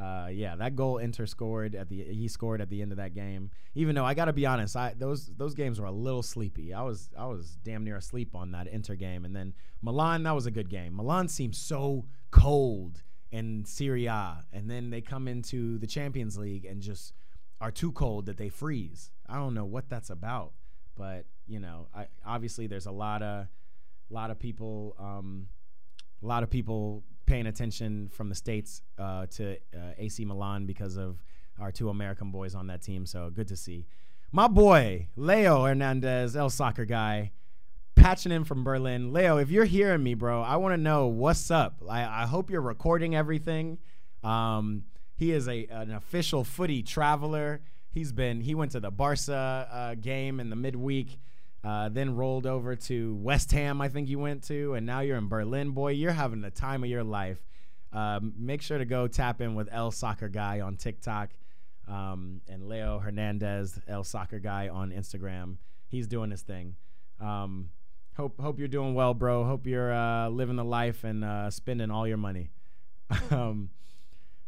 uh, 0.00 0.28
yeah, 0.30 0.56
that 0.56 0.74
goal 0.74 0.98
Inter 0.98 1.26
scored 1.26 1.74
at 1.74 1.88
the 1.88 2.02
he 2.02 2.28
scored 2.28 2.60
at 2.60 2.68
the 2.68 2.80
end 2.82 2.92
of 2.92 2.98
that 2.98 3.14
game. 3.14 3.50
Even 3.74 3.94
though 3.94 4.04
I 4.04 4.14
got 4.14 4.26
to 4.26 4.32
be 4.32 4.46
honest, 4.46 4.76
I 4.76 4.94
those 4.96 5.26
those 5.36 5.54
games 5.54 5.80
were 5.80 5.86
a 5.86 5.92
little 5.92 6.22
sleepy. 6.22 6.72
I 6.72 6.82
was 6.82 7.10
I 7.18 7.26
was 7.26 7.58
damn 7.62 7.84
near 7.84 7.96
asleep 7.96 8.34
on 8.34 8.52
that 8.52 8.66
Inter 8.68 8.94
game, 8.94 9.24
and 9.24 9.34
then 9.34 9.54
Milan 9.82 10.22
that 10.24 10.34
was 10.34 10.46
a 10.46 10.50
good 10.50 10.68
game. 10.68 10.96
Milan 10.96 11.28
seems 11.28 11.58
so 11.58 12.06
cold 12.30 13.02
in 13.30 13.64
Serie 13.64 14.06
A, 14.06 14.44
and 14.52 14.70
then 14.70 14.90
they 14.90 15.00
come 15.00 15.28
into 15.28 15.78
the 15.78 15.86
Champions 15.86 16.38
League 16.38 16.64
and 16.64 16.80
just 16.80 17.14
are 17.60 17.70
too 17.70 17.92
cold 17.92 18.26
that 18.26 18.36
they 18.36 18.48
freeze. 18.48 19.10
I 19.28 19.36
don't 19.36 19.54
know 19.54 19.64
what 19.64 19.88
that's 19.88 20.10
about. 20.10 20.52
But 20.96 21.26
you 21.46 21.60
know, 21.60 21.88
I, 21.94 22.06
obviously 22.24 22.66
there's 22.66 22.86
a 22.86 22.92
lot 22.92 23.22
of 23.22 23.46
lot 24.10 24.30
of 24.30 24.38
people, 24.38 24.94
um, 24.98 25.48
a 26.22 26.26
lot 26.26 26.42
of 26.42 26.50
people 26.50 27.02
paying 27.26 27.46
attention 27.46 28.08
from 28.08 28.28
the 28.28 28.34
states 28.34 28.82
uh, 28.98 29.26
to 29.26 29.56
uh, 29.74 29.92
AC 29.98 30.24
Milan 30.24 30.66
because 30.66 30.96
of 30.96 31.22
our 31.58 31.72
two 31.72 31.88
American 31.88 32.30
boys 32.30 32.54
on 32.54 32.66
that 32.68 32.82
team. 32.82 33.06
So 33.06 33.30
good 33.30 33.48
to 33.48 33.56
see. 33.56 33.86
My 34.32 34.48
boy 34.48 35.08
Leo 35.16 35.64
Hernandez, 35.64 36.36
El 36.36 36.50
Soccer 36.50 36.84
guy, 36.84 37.32
patching 37.94 38.32
in 38.32 38.44
from 38.44 38.64
Berlin. 38.64 39.12
Leo, 39.12 39.38
if 39.38 39.50
you're 39.50 39.64
hearing 39.64 40.02
me, 40.02 40.14
bro, 40.14 40.42
I 40.42 40.56
want 40.56 40.72
to 40.72 40.80
know 40.80 41.06
what's 41.06 41.50
up. 41.50 41.82
I, 41.88 42.22
I 42.22 42.26
hope 42.26 42.50
you're 42.50 42.60
recording 42.60 43.14
everything. 43.14 43.78
Um, 44.22 44.84
he 45.14 45.30
is 45.32 45.48
a 45.48 45.66
an 45.66 45.92
official 45.92 46.44
footy 46.44 46.82
traveler. 46.82 47.60
He's 47.90 48.12
been 48.12 48.40
he 48.40 48.54
went 48.54 48.72
to 48.72 48.80
the 48.80 48.90
Barca 48.90 49.68
uh, 49.70 49.94
game 49.94 50.40
in 50.40 50.50
the 50.50 50.56
midweek, 50.56 51.20
uh, 51.64 51.88
then 51.88 52.14
rolled 52.14 52.46
over 52.46 52.76
to 52.76 53.14
West 53.16 53.52
Ham. 53.52 53.80
I 53.80 53.88
think 53.88 54.08
you 54.08 54.18
went 54.18 54.44
to, 54.44 54.74
and 54.74 54.84
now 54.84 55.00
you're 55.00 55.16
in 55.16 55.28
Berlin. 55.28 55.70
Boy, 55.70 55.92
you're 55.92 56.12
having 56.12 56.42
the 56.42 56.50
time 56.50 56.84
of 56.84 56.90
your 56.90 57.04
life. 57.04 57.42
Um, 57.92 58.34
make 58.36 58.60
sure 58.60 58.76
to 58.78 58.84
go 58.84 59.06
tap 59.06 59.40
in 59.40 59.54
with 59.54 59.68
El 59.70 59.90
Soccer 59.90 60.28
Guy 60.28 60.60
on 60.60 60.76
TikTok 60.76 61.30
um, 61.88 62.40
and 62.48 62.68
Leo 62.68 62.98
Hernandez, 62.98 63.78
El 63.88 64.04
Soccer 64.04 64.40
Guy 64.40 64.68
on 64.68 64.90
Instagram. 64.90 65.56
He's 65.86 66.06
doing 66.06 66.30
his 66.30 66.42
thing. 66.42 66.76
Um, 67.20 67.70
hope 68.16 68.40
hope 68.40 68.58
you're 68.58 68.68
doing 68.68 68.94
well, 68.94 69.14
bro. 69.14 69.44
Hope 69.44 69.66
you're 69.66 69.92
uh, 69.92 70.28
living 70.28 70.56
the 70.56 70.64
life 70.64 71.04
and 71.04 71.24
uh, 71.24 71.50
spending 71.50 71.90
all 71.90 72.06
your 72.06 72.16
money. 72.16 72.50
um, 73.30 73.70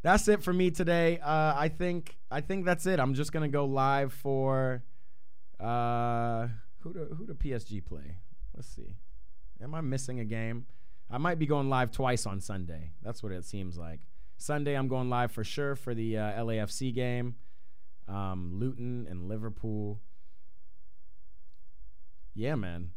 that's 0.02 0.28
it 0.28 0.42
for 0.42 0.52
me 0.52 0.70
today. 0.70 1.18
Uh, 1.18 1.54
I 1.56 1.68
think 1.68 2.16
I 2.30 2.40
think 2.40 2.64
that's 2.64 2.86
it. 2.86 2.98
I'm 2.98 3.14
just 3.14 3.32
gonna 3.32 3.48
go 3.48 3.64
live 3.64 4.12
for 4.12 4.82
uh, 5.60 6.48
who 6.86 6.92
do 6.92 7.14
who 7.14 7.26
do 7.26 7.34
PSG 7.34 7.84
play? 7.84 8.16
Let's 8.54 8.68
see. 8.68 8.96
Am 9.60 9.74
I 9.74 9.80
missing 9.80 10.20
a 10.20 10.24
game? 10.24 10.66
I 11.10 11.18
might 11.18 11.38
be 11.38 11.46
going 11.46 11.68
live 11.68 11.90
twice 11.90 12.26
on 12.26 12.40
Sunday. 12.40 12.92
That's 13.02 13.22
what 13.22 13.32
it 13.32 13.44
seems 13.44 13.76
like. 13.76 14.00
Sunday 14.36 14.74
I'm 14.74 14.88
going 14.88 15.08
live 15.08 15.32
for 15.32 15.44
sure 15.44 15.76
for 15.76 15.94
the 15.94 16.18
uh, 16.18 16.44
LAFC 16.44 16.94
game, 16.94 17.36
um, 18.08 18.52
Luton 18.54 19.06
and 19.08 19.28
Liverpool. 19.28 20.00
yeah, 22.34 22.54
man. 22.54 22.90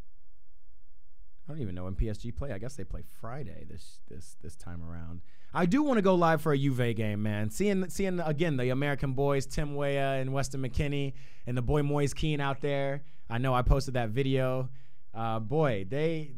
I 1.48 1.54
don't 1.54 1.62
even 1.62 1.74
know 1.74 1.86
when 1.86 1.96
PSG 1.96 2.36
play. 2.36 2.52
I 2.52 2.60
guess 2.60 2.76
they 2.76 2.84
play 2.84 3.02
Friday 3.20 3.66
this 3.68 4.02
this 4.08 4.36
this 4.44 4.56
time 4.56 4.84
around. 4.84 5.22
I 5.54 5.66
do 5.66 5.82
want 5.82 5.98
to 5.98 6.02
go 6.02 6.16
live 6.16 6.42
for 6.42 6.54
a 6.54 6.58
Juve 6.58 6.96
game, 6.96 7.24
man. 7.24 7.50
Seeing 7.50 7.90
seeing 7.90 8.20
again 8.20 8.58
the 8.58 8.70
American 8.70 9.14
boys, 9.14 9.46
Tim 9.46 9.76
Weah 9.76 10.20
and 10.20 10.32
Weston 10.32 10.62
McKennie, 10.62 11.14
and 11.48 11.58
the 11.58 11.62
boy 11.62 11.82
Moise 11.82 12.14
Kean 12.14 12.40
out 12.40 12.62
there. 12.62 13.04
I 13.30 13.40
know 13.40 13.54
I 13.54 13.64
posted 13.64 13.96
that 13.96 14.10
video. 14.10 14.70
Uh, 15.14 15.40
boy, 15.40 15.86
they 15.90 16.34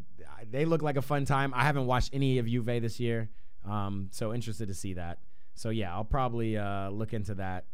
they 0.50 0.64
look 0.64 0.82
like 0.82 0.96
a 0.96 1.02
fun 1.02 1.26
time. 1.26 1.54
I 1.54 1.64
haven't 1.64 1.88
watched 1.88 2.12
any 2.14 2.38
of 2.38 2.48
Juve 2.48 2.66
this 2.66 3.00
year, 3.00 3.30
um, 3.68 4.08
so 4.12 4.34
interested 4.34 4.70
to 4.70 4.74
see 4.74 4.94
that. 4.94 5.20
So 5.56 5.70
yeah, 5.70 5.94
I'll 5.94 6.06
probably 6.06 6.58
uh, 6.58 6.90
look 6.90 7.14
into 7.14 7.36
that. 7.36 7.66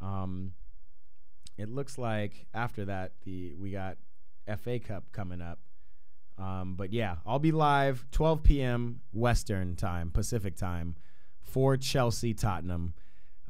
Um, 0.00 0.52
it 1.58 1.68
looks 1.68 1.98
like 1.98 2.46
after 2.54 2.86
that 2.86 3.12
the 3.24 3.54
we 3.56 3.72
got 3.72 3.98
FA 4.56 4.78
Cup 4.78 5.04
coming 5.12 5.42
up. 5.42 5.58
Um, 6.38 6.74
but 6.76 6.92
yeah, 6.92 7.16
I'll 7.26 7.38
be 7.38 7.52
live 7.52 8.06
12 8.12 8.42
p.m. 8.42 9.00
Western 9.12 9.76
time, 9.76 10.10
Pacific 10.10 10.56
time, 10.56 10.94
for 11.42 11.76
Chelsea 11.76 12.32
Tottenham. 12.34 12.94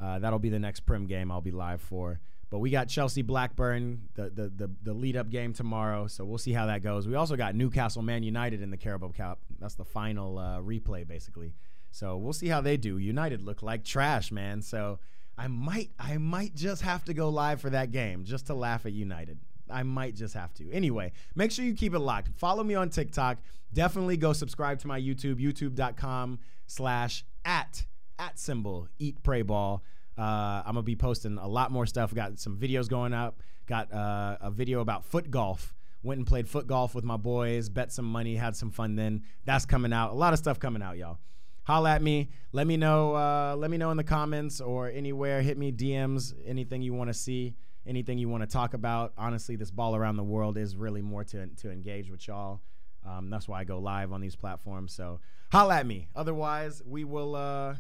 Uh, 0.01 0.18
that'll 0.18 0.38
be 0.38 0.48
the 0.48 0.59
next 0.59 0.81
Prem 0.81 1.07
game 1.07 1.31
I'll 1.31 1.40
be 1.40 1.51
live 1.51 1.81
for. 1.81 2.20
But 2.51 2.61
we 2.61 2.70
got 2.70 2.88
Chelsea 2.88 3.20
Blackburn, 3.20 4.09
the, 4.14 4.31
the 4.31 4.48
the 4.48 4.70
the 4.83 4.94
lead 4.94 5.16
up 5.16 5.29
game 5.29 5.53
tomorrow, 5.53 6.07
so 6.07 6.24
we'll 6.24 6.38
see 6.38 6.53
how 6.53 6.64
that 6.66 6.83
goes. 6.83 7.07
We 7.07 7.14
also 7.14 7.37
got 7.37 7.55
Newcastle 7.55 8.01
Man 8.01 8.22
United 8.22 8.62
in 8.62 8.70
the 8.70 8.79
Carabao 8.79 9.09
Cup. 9.09 9.40
That's 9.59 9.74
the 9.74 9.85
final 9.85 10.38
uh, 10.38 10.59
replay, 10.61 11.07
basically. 11.07 11.53
So 11.90 12.16
we'll 12.16 12.33
see 12.33 12.48
how 12.48 12.62
they 12.62 12.79
do. 12.79 12.96
United 12.96 13.42
look 13.42 13.62
like 13.62 13.85
trash, 13.85 14.33
man. 14.33 14.62
So 14.62 14.98
I 15.37 15.48
might 15.48 15.90
I 15.98 16.16
might 16.16 16.55
just 16.55 16.83
have 16.83 17.05
to 17.05 17.14
go 17.14 17.29
live 17.29 17.61
for 17.61 17.70
that 17.70 17.90
game 17.90 18.24
just 18.24 18.46
to 18.46 18.55
laugh 18.55 18.87
at 18.87 18.92
United. 18.92 19.38
I 19.70 19.83
might 19.83 20.14
just 20.14 20.35
have 20.35 20.52
to. 20.54 20.70
Anyway, 20.72 21.12
make 21.35 21.52
sure 21.52 21.64
you 21.64 21.74
keep 21.74 21.94
it 21.94 21.98
locked. 21.98 22.28
Follow 22.37 22.64
me 22.64 22.74
on 22.74 22.90
TikTok. 22.90 23.38
Definitely 23.72 24.16
go 24.16 24.33
subscribe 24.33 24.78
to 24.81 24.87
my 24.87 25.00
YouTube, 25.00 25.40
youtube.com 25.40 26.38
slash 26.66 27.24
at 27.44 27.85
at 28.18 28.38
symbol 28.38 28.88
eat 28.98 29.22
pray 29.22 29.42
ball. 29.42 29.83
Uh, 30.16 30.62
I'm 30.64 30.74
gonna 30.74 30.83
be 30.83 30.96
posting 30.96 31.38
a 31.38 31.46
lot 31.46 31.70
more 31.70 31.87
stuff. 31.87 32.14
Got 32.14 32.38
some 32.38 32.57
videos 32.57 32.88
going 32.88 33.12
up. 33.12 33.40
Got 33.66 33.92
uh, 33.92 34.38
a 34.40 34.50
video 34.50 34.81
about 34.81 35.04
foot 35.04 35.31
golf. 35.31 35.74
Went 36.02 36.18
and 36.18 36.26
played 36.26 36.48
foot 36.48 36.66
golf 36.66 36.94
with 36.94 37.04
my 37.04 37.16
boys. 37.16 37.68
Bet 37.68 37.92
some 37.92 38.04
money. 38.04 38.35
Had 38.35 38.57
some 38.57 38.70
fun. 38.70 38.96
Then 38.96 39.22
that's 39.44 39.66
coming 39.66 39.92
out. 39.92 40.12
A 40.12 40.14
lot 40.14 40.33
of 40.33 40.38
stuff 40.38 40.59
coming 40.59 40.83
out, 40.83 40.96
y'all. 40.96 41.18
Holla 41.64 41.90
at 41.90 42.02
me. 42.02 42.31
Let 42.52 42.66
me 42.66 42.76
know. 42.76 43.14
Uh, 43.14 43.54
let 43.57 43.70
me 43.70 43.76
know 43.76 43.90
in 43.90 43.96
the 43.96 44.04
comments 44.04 44.61
or 44.61 44.88
anywhere. 44.88 45.42
Hit 45.42 45.59
me 45.59 45.70
DMs. 45.70 46.35
Anything 46.46 46.83
you 46.83 46.94
want 46.94 47.09
to 47.09 47.14
see 47.14 47.54
anything 47.88 48.18
you 48.18 48.29
want 48.29 48.42
to 48.42 48.46
talk 48.46 48.74
about. 48.74 49.12
Honestly, 49.16 49.57
this 49.57 49.70
ball 49.70 49.96
around 49.96 50.16
the 50.16 50.22
world 50.22 50.57
is 50.59 50.77
really 50.77 51.03
more 51.03 51.24
to 51.24 51.46
to 51.46 51.70
engage 51.70 52.11
with 52.11 52.29
y'all. 52.29 52.61
Um, 53.07 53.31
that's 53.31 53.48
why 53.48 53.61
I 53.61 53.64
go 53.64 53.79
live 53.79 54.12
on 54.12 54.20
these 54.20 54.37
platforms. 54.37 54.92
So 54.92 55.20
holla 55.51 55.79
at 55.79 55.87
me. 55.87 56.09
Otherwise, 56.14 56.83
we 56.85 57.05
will 57.05 57.35
uh, 57.35 57.77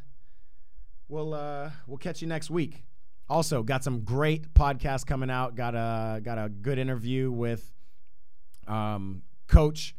we'll 1.08 1.34
uh, 1.34 1.70
we'll 1.86 1.98
catch 1.98 2.22
you 2.22 2.28
next 2.28 2.50
week. 2.50 2.84
Also, 3.28 3.62
got 3.62 3.84
some 3.84 4.00
great 4.00 4.54
podcasts 4.54 5.04
coming 5.04 5.30
out. 5.30 5.54
Got 5.54 5.74
a 5.74 6.20
got 6.20 6.38
a 6.38 6.48
good 6.48 6.78
interview 6.78 7.30
with 7.30 7.70
um, 8.66 9.22
Coach 9.46 9.94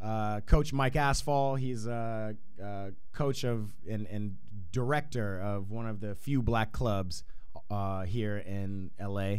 uh, 0.00 0.40
Coach 0.40 0.72
Mike 0.72 0.96
Asphalt. 0.96 1.60
He's 1.60 1.86
a, 1.86 2.34
a 2.60 2.92
coach 3.12 3.44
of 3.44 3.72
and, 3.88 4.06
and 4.06 4.36
director 4.72 5.38
of 5.40 5.70
one 5.70 5.86
of 5.86 6.00
the 6.00 6.14
few 6.14 6.42
black 6.42 6.72
clubs 6.72 7.24
uh, 7.72 8.02
here 8.02 8.38
in 8.38 8.90
LA. 9.00 9.36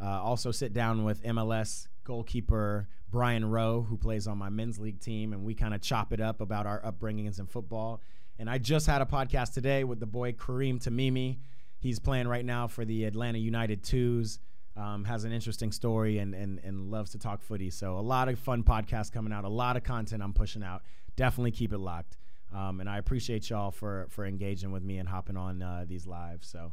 Uh, 0.00 0.22
also, 0.22 0.50
sit 0.50 0.72
down 0.72 1.04
with 1.04 1.22
MLS 1.24 1.88
goalkeeper 2.04 2.88
Brian 3.10 3.44
Rowe, 3.44 3.82
who 3.82 3.96
plays 3.96 4.26
on 4.26 4.38
my 4.38 4.48
men's 4.50 4.78
league 4.78 5.00
team, 5.00 5.32
and 5.32 5.44
we 5.44 5.54
kind 5.54 5.74
of 5.74 5.80
chop 5.80 6.12
it 6.12 6.20
up 6.20 6.40
about 6.40 6.66
our 6.66 6.80
upbringings 6.82 7.38
in 7.38 7.46
football. 7.46 8.00
And 8.38 8.50
I 8.50 8.58
just 8.58 8.86
had 8.86 9.00
a 9.02 9.06
podcast 9.06 9.54
today 9.54 9.84
with 9.84 10.00
the 10.00 10.06
boy 10.06 10.32
Kareem 10.32 10.82
Tamimi. 10.82 11.38
He's 11.78 11.98
playing 11.98 12.28
right 12.28 12.44
now 12.44 12.66
for 12.66 12.84
the 12.84 13.04
Atlanta 13.04 13.38
United 13.38 13.82
Twos. 13.82 14.38
Um, 14.76 15.04
has 15.04 15.22
an 15.22 15.30
interesting 15.30 15.70
story 15.70 16.18
and, 16.18 16.34
and 16.34 16.58
and 16.64 16.90
loves 16.90 17.12
to 17.12 17.18
talk 17.18 17.40
footy. 17.40 17.70
So 17.70 17.96
a 17.96 18.00
lot 18.00 18.28
of 18.28 18.36
fun 18.40 18.64
podcasts 18.64 19.12
coming 19.12 19.32
out, 19.32 19.44
a 19.44 19.48
lot 19.48 19.76
of 19.76 19.84
content 19.84 20.20
I'm 20.20 20.32
pushing 20.32 20.64
out. 20.64 20.82
Definitely 21.14 21.52
keep 21.52 21.72
it 21.72 21.78
locked. 21.78 22.16
Um, 22.52 22.80
and 22.80 22.88
I 22.88 22.98
appreciate 22.98 23.48
y'all 23.50 23.70
for 23.70 24.08
for 24.10 24.26
engaging 24.26 24.72
with 24.72 24.82
me 24.82 24.98
and 24.98 25.08
hopping 25.08 25.36
on 25.36 25.62
uh, 25.62 25.84
these 25.88 26.06
lives. 26.06 26.48
So. 26.48 26.72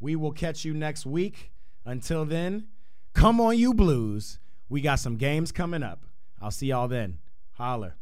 We 0.00 0.16
will 0.16 0.32
catch 0.32 0.64
you 0.64 0.74
next 0.74 1.06
week. 1.06 1.52
Until 1.84 2.24
then, 2.24 2.66
come 3.14 3.40
on, 3.40 3.58
you 3.58 3.72
blues. 3.72 4.38
We 4.68 4.80
got 4.80 4.98
some 4.98 5.16
games 5.16 5.52
coming 5.52 5.82
up. 5.82 6.04
I'll 6.40 6.50
see 6.50 6.66
y'all 6.66 6.88
then. 6.88 7.18
Holler. 7.52 7.96